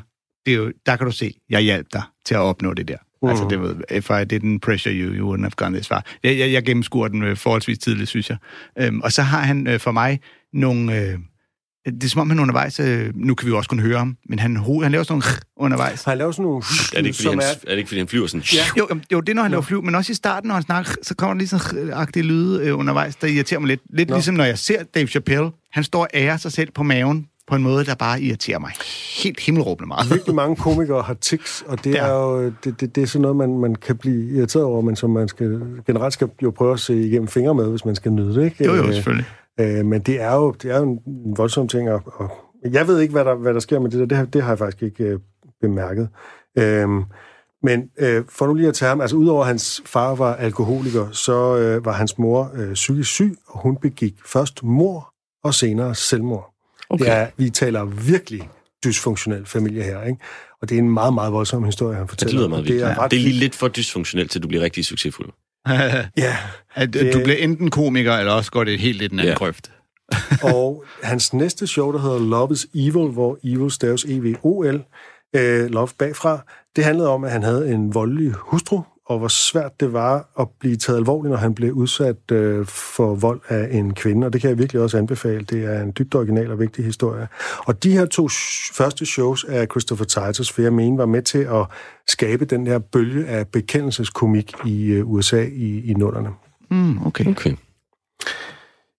[0.48, 2.96] det er jo, der kan du se, jeg hjalp dig til at opnå det der.
[3.22, 3.28] Mm.
[3.28, 6.04] Altså, det ved, if I didn't pressure you, you wouldn't have gone this far.
[6.22, 8.36] Jeg, jeg, jeg gennemskuer den øh, forholdsvis tidligt, synes jeg.
[8.78, 10.20] Øhm, og så har han øh, for mig
[10.52, 10.96] nogle...
[11.00, 11.18] Øh,
[11.86, 14.16] det er som om han undervejs, øh, nu kan vi jo også kun høre ham,
[14.28, 15.24] men han, ho- han laver sådan nogle
[15.64, 16.04] undervejs.
[16.04, 16.62] Han laver sådan nogle...
[16.92, 18.44] Er det, ikke, fordi han, er, er det ikke, fordi han flyver sådan...
[18.54, 18.64] Ja.
[18.78, 20.92] Jo, jo, det er, når han laver flyv, men også i starten, når han snakker,
[21.02, 23.80] så kommer der lige sådan agtige lyde øh, undervejs, der irriterer mig lidt.
[23.90, 24.16] Lidt Nå.
[24.16, 25.50] ligesom når jeg ser Dave Chappelle.
[25.72, 28.70] Han står og ærer sig selv på maven på en måde, der bare irriterer mig
[29.22, 30.10] helt himmelråbende meget.
[30.10, 32.06] virkelig mange komikere har tics, og det Ja.
[32.06, 34.96] er jo det, det, det er sådan noget, man, man kan blive irriteret over, men
[34.96, 38.12] som man skal, generelt skal jo prøve at se igennem fingre med, hvis man skal
[38.12, 38.44] nyde det.
[38.44, 38.64] Ikke?
[38.64, 39.26] Jo, jo, Øh, selvfølgelig.
[39.60, 42.30] Øh, men det er jo, det er jo en voldsom ting, og, og
[42.72, 44.06] jeg ved ikke, hvad der, hvad der sker med det der.
[44.06, 45.18] Det har, det har jeg faktisk ikke øh,
[45.60, 46.08] bemærket.
[46.58, 47.04] Øhm,
[47.62, 51.06] men øh, for nu lige at tage ham, altså udover at hans far var alkoholiker,
[51.12, 55.12] så øh, var hans mor øh, psykisk syg, og hun begik først mor
[55.44, 56.54] og senere selvmord.
[56.90, 57.04] Okay.
[57.04, 58.48] Det er, vi taler virkelig
[58.84, 60.18] dysfunktionel familie her, ikke?
[60.62, 62.30] Og det er en meget, meget voldsom historie, han fortæller.
[62.30, 62.80] Det lyder meget vildt.
[62.80, 65.28] det er, ret det er lige lidt for dysfunktionelt, til du bliver rigtig succesfuld.
[66.16, 66.36] Ja,
[66.74, 69.38] At, det- Du bliver enten komiker, eller også går det helt i den anden Ja.
[69.38, 69.70] grøft.
[70.54, 74.82] og hans næste show, der hedder Love is Evil, hvor Evil staves E-V-O-L,
[75.36, 76.40] øh, Love bagfra,
[76.76, 80.48] det handlede om, at han havde en voldelig hustru, og hvor svært det var at
[80.60, 84.40] blive taget alvorligt, når han blev udsat øh, for vold af en kvinde, og det
[84.40, 85.44] kan jeg virkelig også anbefale.
[85.44, 87.28] Det er en dybt original og vigtig historie.
[87.58, 91.22] Og de her to sh- første shows af Christopher Titus, for jeg mener, var med
[91.22, 91.66] til at
[92.08, 96.30] skabe den her bølge af bekendelseskomik i øh, USA i, i nullerne.
[96.70, 97.26] Mm, okay.
[97.26, 97.56] Okay.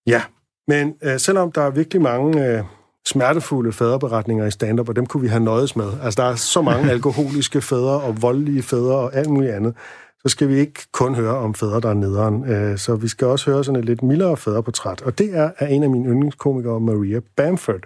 [0.08, 0.22] Ja,
[0.68, 2.64] men øh, selvom der er virkelig mange øh,
[3.10, 5.92] smertefulde faderberetninger i stand-up, og dem kunne vi have nøjes med.
[6.04, 9.74] Altså, der er så mange alkoholiske fædre og voldelige fædre og alt muligt andet.
[10.22, 12.52] Så skal vi ikke kun høre om fædre, der er nederen.
[12.52, 15.02] Øh, så vi skal også høre sådan et lidt mildere fædreportræt.
[15.02, 17.84] Og det er af en af mine yndlingskomikere, Maria Bamford.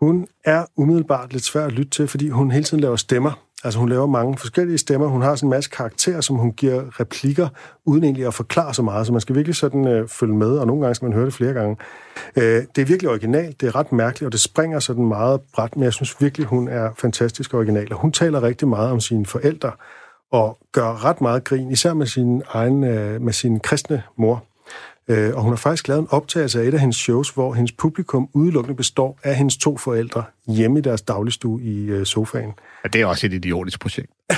[0.00, 3.32] Hun er umiddelbart lidt svær at lytte til, fordi hun hele tiden laver stemmer.
[3.64, 5.06] Altså hun laver mange forskellige stemmer.
[5.06, 7.48] Hun har sådan en masse karakterer, som hun giver replikker,
[7.84, 9.06] uden egentlig at forklare så meget.
[9.06, 11.34] Så man skal virkelig sådan øh, følge med, og nogle gange skal man høre det
[11.34, 11.76] flere gange.
[12.36, 15.76] Øh, det er virkelig originalt, det er ret mærkeligt, og det springer sådan meget bræt,
[15.76, 17.92] men jeg synes virkelig, hun er fantastisk original.
[17.92, 19.72] Og hun taler rigtig meget om sine forældre,
[20.32, 24.44] og gør ret meget grin, især med sin egen, øh, med sin kristne mor.
[25.08, 27.72] Øh, og hun har faktisk lavet en optagelse af et af hendes shows, hvor hendes
[27.72, 32.52] publikum udelukkende består af hendes to forældre hjemme i deres dagligstue i øh, sofaen.
[32.84, 34.10] Og det er også et idiotisk projekt.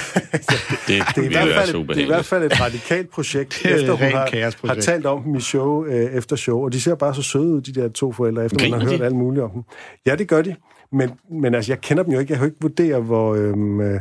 [0.88, 3.70] Det, Det er, i hvert fald, det er i hvert fald et radikalt projekt, Det
[3.72, 6.64] er efter hun har, har talt om dem i show øh, efter show.
[6.64, 8.90] Og de ser bare så søde ud, de der to forældre, efter man Griner har
[8.90, 9.04] hørt de?
[9.04, 9.62] alt muligt om dem.
[10.06, 10.54] Ja, det gør de.
[10.92, 12.32] Men, men altså, jeg kender dem jo ikke.
[12.32, 14.00] Jeg kan jo ikke vurdere, hvor, øhm, øh,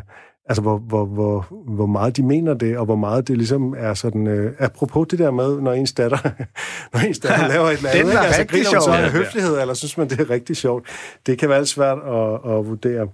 [0.50, 3.94] altså hvor, hvor, hvor, hvor meget de mener det, og hvor meget det ligesom er
[3.94, 6.18] sådan, øh, apropos det der med, når ens datter,
[6.94, 8.20] når ens datter laver et eller andet, ikke?
[8.20, 10.88] altså, griner hun så sjov, af høflighed, eller synes man, det er rigtig sjovt.
[11.26, 13.08] Det kan være svært at, at vurdere.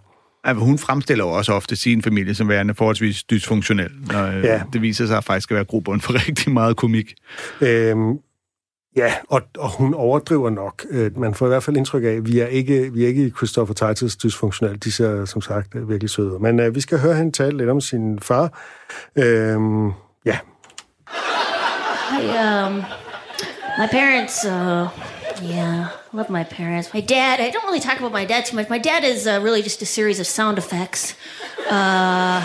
[0.44, 4.40] Altså, hun fremstiller jo også ofte sin familie som værende forholdsvis dysfunktionel, når ja.
[4.40, 4.62] Ja.
[4.74, 7.14] det viser sig faktisk at være grobund for rigtig meget komik.
[7.62, 8.18] Øhm,
[8.96, 10.86] ja, og, og hun overdriver nok.
[10.90, 13.26] Øh, man får i hvert fald indtryk af, at vi er ikke, vi er ikke
[13.26, 14.84] i Christopher Titus dysfunktionel.
[14.84, 16.40] De ser som sagt øh, virkelig søde.
[16.40, 18.60] Men øh, vi skal høre hende tale lidt om sin far.
[19.16, 19.92] Øhm,
[20.26, 20.38] ja,
[22.12, 22.84] I, um,
[23.78, 24.90] my parents, uh,
[25.44, 26.94] yeah, love my parents.
[26.94, 28.70] My dad, I don't really talk about my dad too much.
[28.70, 31.16] My dad is uh, really just a series of sound effects.
[31.70, 32.44] Uh,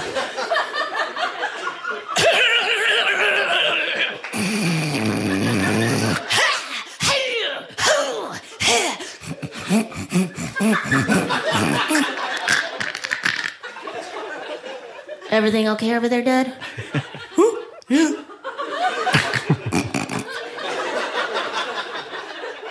[15.34, 16.46] Everything okay over there, Dad?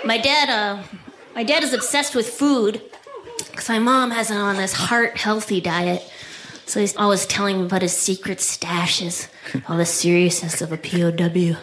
[0.06, 0.82] my dad, uh,
[1.36, 2.82] my dad is obsessed with food
[3.52, 6.10] because my mom has him on this heart healthy diet.
[6.66, 9.28] So he's always telling me about his secret stashes,
[9.68, 11.58] all the seriousness of a POW.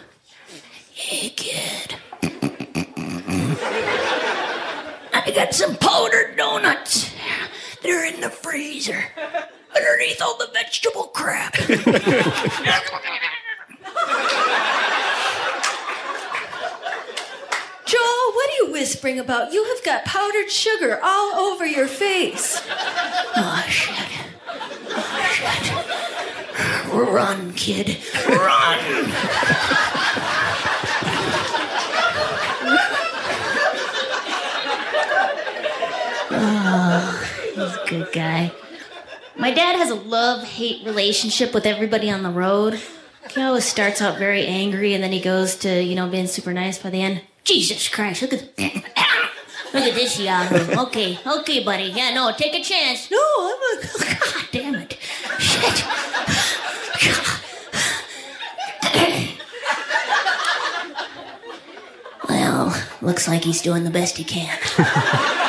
[0.93, 1.95] Hey, kid.
[5.15, 7.11] I got some powdered donuts.
[7.83, 9.07] They're in the freezer
[9.75, 11.55] underneath all the vegetable crap.
[17.91, 19.53] Joel, what are you whispering about?
[19.53, 22.61] You have got powdered sugar all over your face.
[22.69, 23.97] Oh, shit.
[24.91, 26.01] Oh, shit.
[26.93, 27.99] Run, kid.
[28.29, 28.79] Run!
[36.33, 38.53] oh, he's a good guy.
[39.41, 42.79] My dad has a love hate relationship with everybody on the road.
[43.31, 46.53] He always starts out very angry and then he goes to, you know, being super
[46.53, 47.23] nice by the end.
[47.43, 48.43] Jesus Christ, look at
[49.73, 50.83] Look at this Yahoo.
[50.83, 51.85] Okay, okay, buddy.
[51.85, 53.11] Yeah, no, take a chance.
[53.11, 54.99] No, I'm a God damn it.
[55.39, 55.87] Shit.
[62.29, 64.59] well, looks like he's doing the best he can.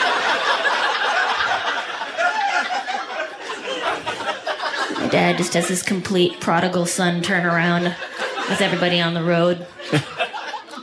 [5.12, 7.95] dad just does this complete prodigal son turnaround
[8.49, 9.68] with everybody on the road.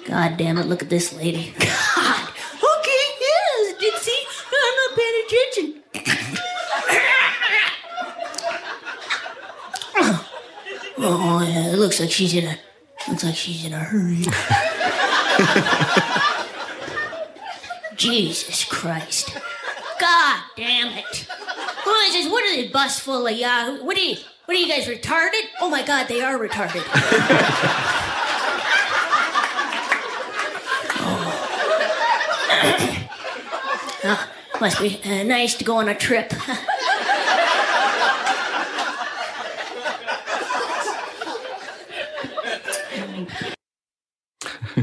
[0.07, 1.55] God damn it, look at this lady.
[1.59, 2.29] God.
[2.29, 4.24] Okay, yes, did see?
[4.53, 5.83] I'm not paying attention.
[11.01, 12.59] Oh, oh, yeah, it looks like she's in a
[13.09, 14.24] looks like she's in a hurry.
[17.97, 19.38] Jesus Christ.
[22.18, 22.32] God damn it.
[22.32, 22.32] Who is this?
[22.32, 23.84] What is this bus full of Yahoo?
[23.84, 25.42] What are you what are you guys retarded?
[25.60, 26.84] Oh my god, they are retarded.
[34.04, 36.32] Ah, must be uh, nice to go on a trip.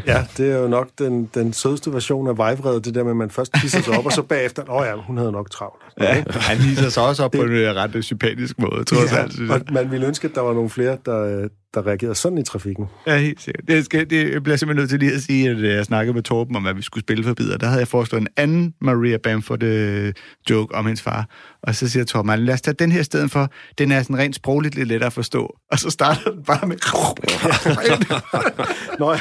[0.14, 3.18] Ja, det er jo nok den, den sødeste version af vejvrede, det der med, at
[3.18, 5.82] man først pisser sig op, og så bagefter, åh ja, hun havde nok travlt.
[6.01, 9.39] Ja, han hisser sig også op på en øh, ret sympatisk måde, trods alt.
[9.39, 9.49] jeg.
[9.49, 12.43] og man ville ønske, at der var nogle flere, der, øh, der reagerede sådan i
[12.43, 12.86] trafikken.
[13.07, 13.67] Ja, helt sikkert.
[13.67, 16.23] Det, skal, det bliver simpelthen nødt til lige at sige, at øh, jeg snakkede med
[16.23, 17.57] Torben om, hvad vi skulle spille for bidder.
[17.57, 21.26] Der havde jeg foreslået en anden Maria Bamford-joke om hendes far.
[21.63, 23.51] Og så siger Torben, "Ej, lad os tage den her stedet for.
[23.78, 25.55] Den er sådan rent sprogligt lidt lettere at forstå.
[25.71, 26.76] Og så starter den bare med...
[28.99, 29.19] Nå, ja.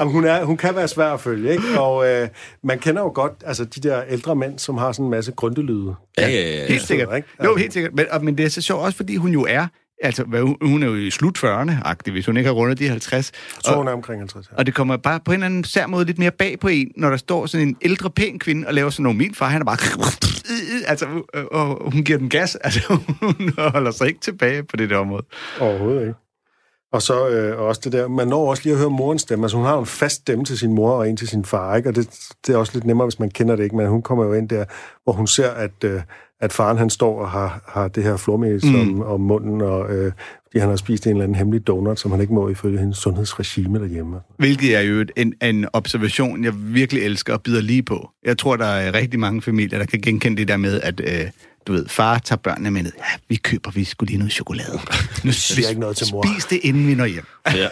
[0.00, 1.80] Jamen, hun, er, hun kan være svær at følge, ikke?
[1.80, 2.28] Og øh,
[2.64, 5.94] man kender jo godt altså, de der ældre mænd, som har sådan en masse grundelyde.
[6.18, 6.66] Ja, ja, ja.
[6.68, 7.16] Helt sikkert.
[7.16, 7.28] ikke?
[7.44, 7.94] Jo, helt sikkert.
[7.94, 9.66] Men, og- men det er så sjovt også, fordi hun jo er...
[10.02, 13.32] Altså, hvad, hun- er jo i slut 40'erne-agtig, hvis hun ikke har rundet de 50.
[13.56, 14.56] Jeg tror, hun er omkring 50 her.
[14.56, 16.90] Og det kommer bare på en eller anden sær måde lidt mere bag på en,
[16.96, 19.16] når der står sådan en ældre, pæn kvinde og laver sådan noget.
[19.16, 19.76] Min far, han er bare...
[20.86, 22.54] Altså, øh, og hun giver den gas.
[22.64, 25.24] Altså, hun holder sig ikke tilbage på det der område.
[25.60, 26.14] Overhovedet ikke.
[26.92, 29.44] Og så øh, og også det der, man når også lige at høre morens stemme.
[29.44, 31.88] Altså hun har en fast stemme til sin mor og en til sin far, ikke?
[31.88, 32.08] Og det,
[32.46, 34.48] det er også lidt nemmere, hvis man kender det ikke, men hun kommer jo ind
[34.48, 34.64] der,
[35.04, 36.00] hvor hun ser, at, øh,
[36.40, 38.80] at faren han står og har, har det her flormelis mm.
[38.80, 40.12] om, om munden, og øh,
[40.46, 42.98] fordi han har spist en eller anden hemmelig donut, som han ikke må ifølge hendes
[42.98, 44.16] sundhedsregime derhjemme.
[44.36, 48.10] Hvilket er jo en, en observation, jeg virkelig elsker og bider lige på.
[48.24, 51.30] Jeg tror, der er rigtig mange familier, der kan genkende det der med, at øh,
[51.66, 52.92] du ved, far tager børnene med ned.
[52.98, 54.72] Ja, vi køber, vi skulle lige noget chokolade.
[55.24, 56.26] Nu bliver ikke noget til mor.
[56.26, 57.26] Spis det, inden vi når hjem.
[57.54, 57.68] Ja.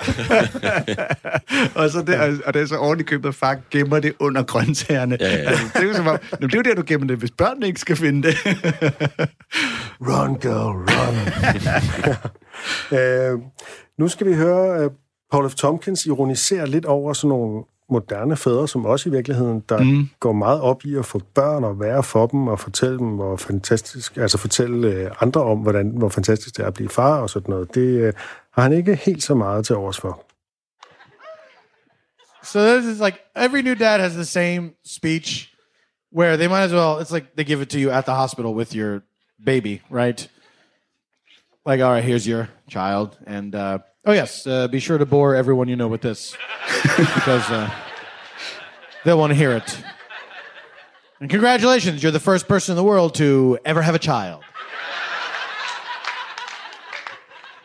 [1.82, 4.42] og, så det, og, og det er så ordentligt købt, at far gemmer det under
[4.42, 5.16] grøntsagerne.
[5.20, 5.50] Ja, ja.
[5.50, 7.66] Altså, det er jo som om, det er jo der, du gemmer det, hvis børnene
[7.66, 8.36] ikke skal finde det.
[10.08, 11.16] Run, girl, run.
[12.98, 13.38] øh,
[13.98, 14.92] nu skal vi høre uh,
[15.30, 15.54] Paul F.
[15.54, 20.08] Tompkins ironisere lidt over sådan nogle moderne fædre, som også i virkeligheden, der mm.
[20.20, 23.36] går meget op i at få børn og være for dem og fortælle dem, hvor
[23.36, 27.30] fantastisk, altså fortælle øh, andre om, hvordan, hvor fantastisk det er at blive far og
[27.30, 27.74] sådan noget.
[27.74, 28.12] Det øh,
[28.52, 30.24] har han ikke helt så meget til overs for.
[32.42, 35.54] So this is like every new dad has the same speech
[36.16, 38.54] where they might as well it's like they give it to you at the hospital
[38.54, 39.02] with your
[39.44, 40.30] baby, right?
[41.66, 43.78] Like, all right, here's your child, and uh,
[44.08, 46.34] oh yes, uh, be sure to bore everyone you know with this
[46.82, 47.70] because uh,
[49.04, 49.82] they'll want to hear it.
[51.20, 54.42] And congratulations, you're the first person in the world to ever have a child.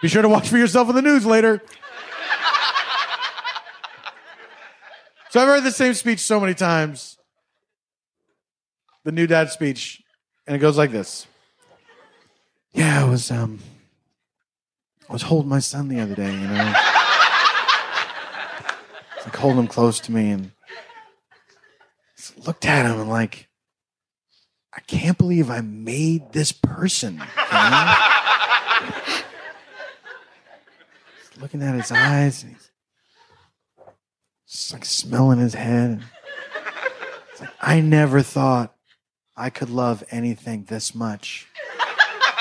[0.02, 1.62] Be sure to watch for yourself in the news later.
[5.30, 7.18] So I've heard the same speech so many times.
[9.06, 10.04] The new dad speech,
[10.46, 11.26] and it goes like this.
[12.74, 13.60] Yeah, it was um
[15.14, 16.74] I was holding my son the other day, you know.
[19.24, 20.52] Like holding him close to me and
[22.48, 23.48] looked at him and like
[24.76, 27.22] I can't believe I made this person.
[31.40, 32.72] looking at his eyes and he's
[34.50, 36.02] just like smelling his head.
[37.34, 38.74] It's like I never thought
[39.38, 41.46] I could love anything this much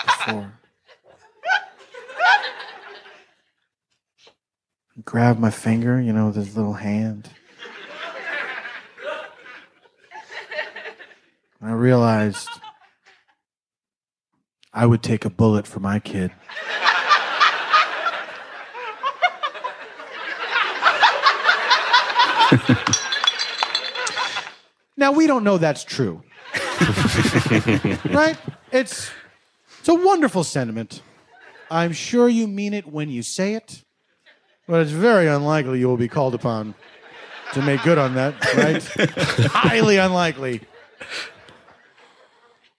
[0.07, 0.55] before.
[5.05, 7.30] Grabbed my finger, you know, with his little hand.
[11.61, 12.49] And I realized
[14.72, 16.32] I would take a bullet for my kid.
[24.97, 26.22] now we don't know that's true.
[28.11, 28.36] right?
[28.72, 29.11] It's
[29.78, 31.01] it's a wonderful sentiment.
[31.70, 33.84] I'm sure you mean it when you say it,
[34.66, 36.74] but it's very unlikely you will be called upon
[37.52, 38.82] to make good on that, right?
[39.52, 40.62] Highly unlikely.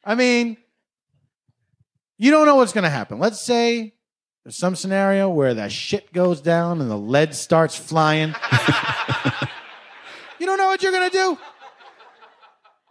[0.03, 0.57] I mean,
[2.17, 3.19] you don't know what's going to happen.
[3.19, 3.93] Let's say
[4.43, 8.29] there's some scenario where that shit goes down and the lead starts flying.
[10.39, 11.37] you don't know what you're going to do.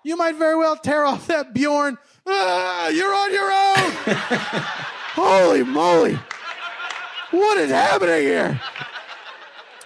[0.04, 1.98] You might very well tear off that Bjorn.
[2.26, 4.16] Ah, you're on your own.
[5.14, 6.18] Holy moly.
[7.32, 8.60] What is happening here?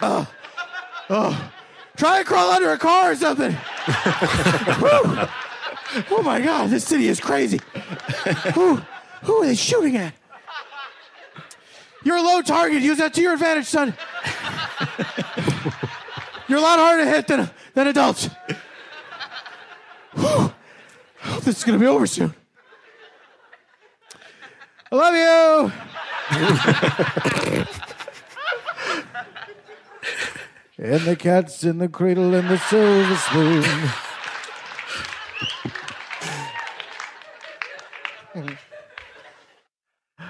[0.03, 0.29] Oh,
[1.09, 1.53] oh.
[1.97, 3.57] Try and crawl under a car or something.
[6.11, 7.61] Oh my God, this city is crazy.
[8.55, 8.77] who,
[9.23, 10.13] who are they shooting at?
[12.05, 12.83] You're a low target.
[12.83, 13.95] Use that to your advantage, son.
[16.49, 18.29] You're a lot harder to hit than, than adults.
[20.15, 20.53] Whew.
[21.25, 22.35] I hope this is going to be over soon.
[24.93, 25.73] I love you.
[30.79, 34.06] And the cat's in the cradle and the silver spoon.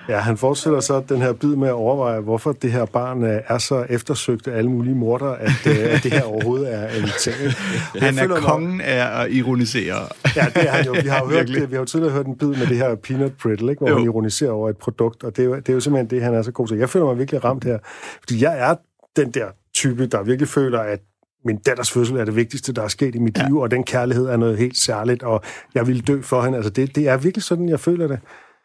[0.08, 3.40] Ja, han fortsætter så den her bid med at overveje, hvorfor det her barn øh,
[3.48, 7.08] er så eftersøgt af alle mulige morder, at, øh, at det her overhovedet er en
[7.20, 7.36] ting.
[7.94, 10.08] jeg Han er kongen af at ironisere.
[10.36, 10.92] Ja, det er han jo.
[11.02, 12.94] Vi har jo, hørt, det, vi har jo tidligere hørt en bid med det her
[12.94, 13.80] peanut brittle, ikke?
[13.80, 13.96] hvor Jo.
[13.96, 16.34] han ironiserer over et produkt, og det er, jo, det er jo simpelthen det, han
[16.34, 16.76] er så god til.
[16.78, 17.78] Jeg føler mig virkelig ramt her,
[18.20, 18.74] fordi jeg er
[19.16, 21.00] den der type, der virkelig føler, at
[21.44, 23.46] min datters fødsel er det vigtigste, der er sket i mit ja.
[23.46, 25.42] liv, og den kærlighed er noget helt særligt, og
[25.74, 26.56] jeg vil dø for hende.
[26.56, 28.18] Altså, det, det er virkelig sådan, jeg føler det.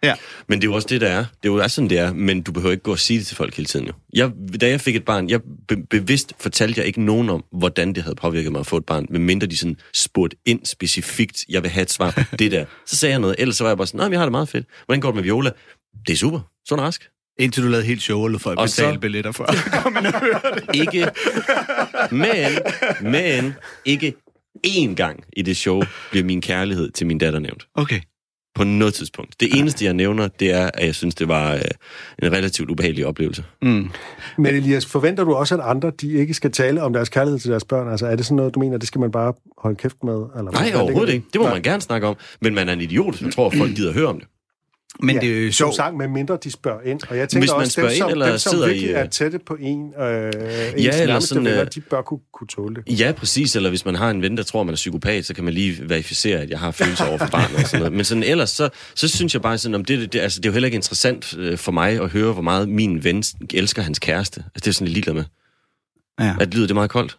[0.03, 0.13] Ja.
[0.47, 1.17] Men det er jo også det, der er.
[1.19, 3.27] Det er jo også sådan, det er, men du behøver ikke gå og sige det
[3.27, 3.93] til folk hele tiden jo.
[4.13, 4.31] Jeg,
[4.61, 8.03] da jeg fik et barn, jeg be- bevidst fortalte jeg ikke nogen om, hvordan det
[8.03, 11.71] havde påvirket mig at få et barn, medmindre de sådan spurgte ind specifikt, jeg vil
[11.71, 12.65] have et svar på det der.
[12.87, 14.49] Så sagde jeg noget, ellers så var jeg bare sådan, nej, jeg har det meget
[14.49, 14.65] fedt.
[14.85, 15.51] Hvordan går det med Viola?
[16.07, 16.39] Det er super.
[16.71, 17.07] Og rask.
[17.39, 19.45] Indtil du lavede helt show, eller folk Og betale så- billetter for.
[20.81, 21.07] Ikke,
[22.11, 22.57] men,
[23.11, 23.53] men,
[23.85, 24.13] ikke
[24.67, 25.81] én gang i det show
[26.11, 27.67] bliver min kærlighed til min datter nævnt.
[27.75, 27.99] Okay.
[28.55, 29.39] På noget tidspunkt.
[29.39, 31.61] Det eneste, jeg nævner, det er, at jeg synes, det var øh,
[32.23, 33.43] en relativt ubehagelig oplevelse.
[33.61, 33.89] Mm.
[34.37, 37.51] Men Elias, forventer du også, at andre de ikke skal tale om deres kærlighed til
[37.51, 37.91] deres børn?
[37.91, 40.13] Altså, er det sådan noget, du mener, det skal man bare holde kæft med?
[40.13, 41.25] Eller Nej, overhovedet ikke.
[41.33, 41.53] Det må Nej.
[41.53, 42.15] man gerne snakke om.
[42.41, 44.27] Men man er en idiot, hvis man tror, at folk gider at høre om det.
[44.99, 45.75] Men det er jo sjovt.
[45.75, 46.99] sang, med mindre de spørger ind.
[47.09, 48.69] Og jeg tænker Hvis man også, spørger dem, ind, som, eller dem, som sidder i,
[48.69, 50.31] virkelig øh, er tætte på en, øh,
[50.77, 52.99] ens eller sådan, venner, øh, de bør kunne, kunne tåle det.
[52.99, 53.55] Ja, præcis.
[53.55, 55.89] Eller hvis man har en ven, der tror, man er psykopat, så kan man lige
[55.89, 57.93] verificere, at jeg har følelser over for barnet og sådan noget.
[57.93, 60.49] Men sådan ellers, så, så synes jeg bare sådan, om det, det, altså, det er
[60.49, 63.23] jo heller ikke interessant øh, for mig at høre, hvor meget min ven
[63.53, 64.39] elsker hans kæreste.
[64.39, 65.23] Altså, det er sådan lidt ligeglad med.
[66.19, 66.35] Ja.
[66.39, 67.17] At lyder det meget koldt?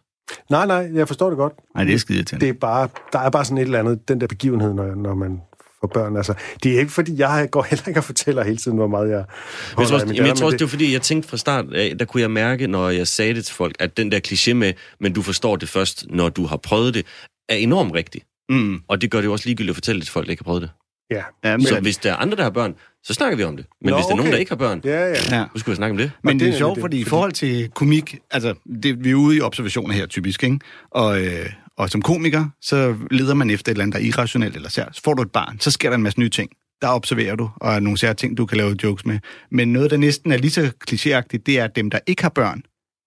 [0.50, 1.52] Nej, nej, jeg forstår det godt.
[1.74, 2.40] Nej, det er skide til.
[2.40, 5.14] Det er bare, der er bare sådan et eller andet, den der begivenhed, når, når
[5.14, 5.40] man
[5.82, 6.16] får børn.
[6.16, 9.10] Altså, det er ikke, fordi jeg går heller ikke og fortæller hele tiden, hvor meget
[9.10, 11.28] jeg Men jeg holder tror, af jamen, jeg tror også, det var fordi, jeg tænkte
[11.28, 14.12] fra start af, der kunne jeg mærke, når jeg sagde det til folk, at den
[14.12, 17.06] der kliché med, men du forstår det først, når du har prøvet det,
[17.48, 18.22] er enormt rigtig.
[18.50, 18.80] Mm.
[18.88, 20.44] Og det gør det jo også ligegyldigt at fortælle det til folk, der ikke har
[20.44, 20.70] prøvet det.
[21.10, 21.22] Ja.
[21.44, 22.74] Ja, men, Så hvis der er andre, der har børn,
[23.04, 23.66] så snakker vi om det.
[23.80, 24.32] Men Nå, hvis der er nogen, okay.
[24.32, 25.08] der ikke har børn, Ja, ja.
[25.08, 25.14] ja.
[25.54, 26.10] så skulle vi snakke om det.
[26.24, 29.36] Men det, det er sjovt, fordi i forhold til komik, altså det, vi er ude
[29.36, 30.58] i observationer her typisk, ikke?
[30.90, 31.46] Og, øh,
[31.82, 34.68] og som komiker, så leder man efter et eller andet, der er irrationelt eller.
[34.68, 36.50] Så får du et barn, så sker der en masse nye ting.
[36.82, 39.18] Der observerer du, og er nogle sære ting, du kan lave jokes med.
[39.50, 42.28] Men noget, der næsten er lige så klichéagtigt, det er, at dem, der ikke har
[42.30, 42.62] børn,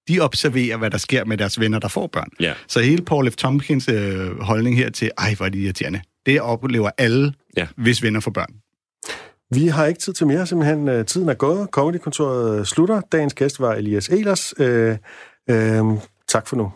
[0.07, 2.27] de observerer, hvad der sker med deres venner, der får børn.
[2.39, 2.53] Ja.
[2.67, 3.35] Så hele Paul F.
[3.35, 7.67] Tompkins øh, holdning her til, ej, hvor er det irriterende, det oplever alle, Ja.
[7.77, 8.53] hvis venner får børn.
[9.51, 10.87] Vi har ikke tid til mere, simpelthen.
[10.89, 11.67] Øh, Tiden er gået.
[11.71, 13.01] Comedykontoret slutter.
[13.11, 14.53] Dagens gæst var Elias Elers.
[14.59, 14.97] Øh,
[15.49, 15.83] øh,
[16.27, 16.71] tak for nu.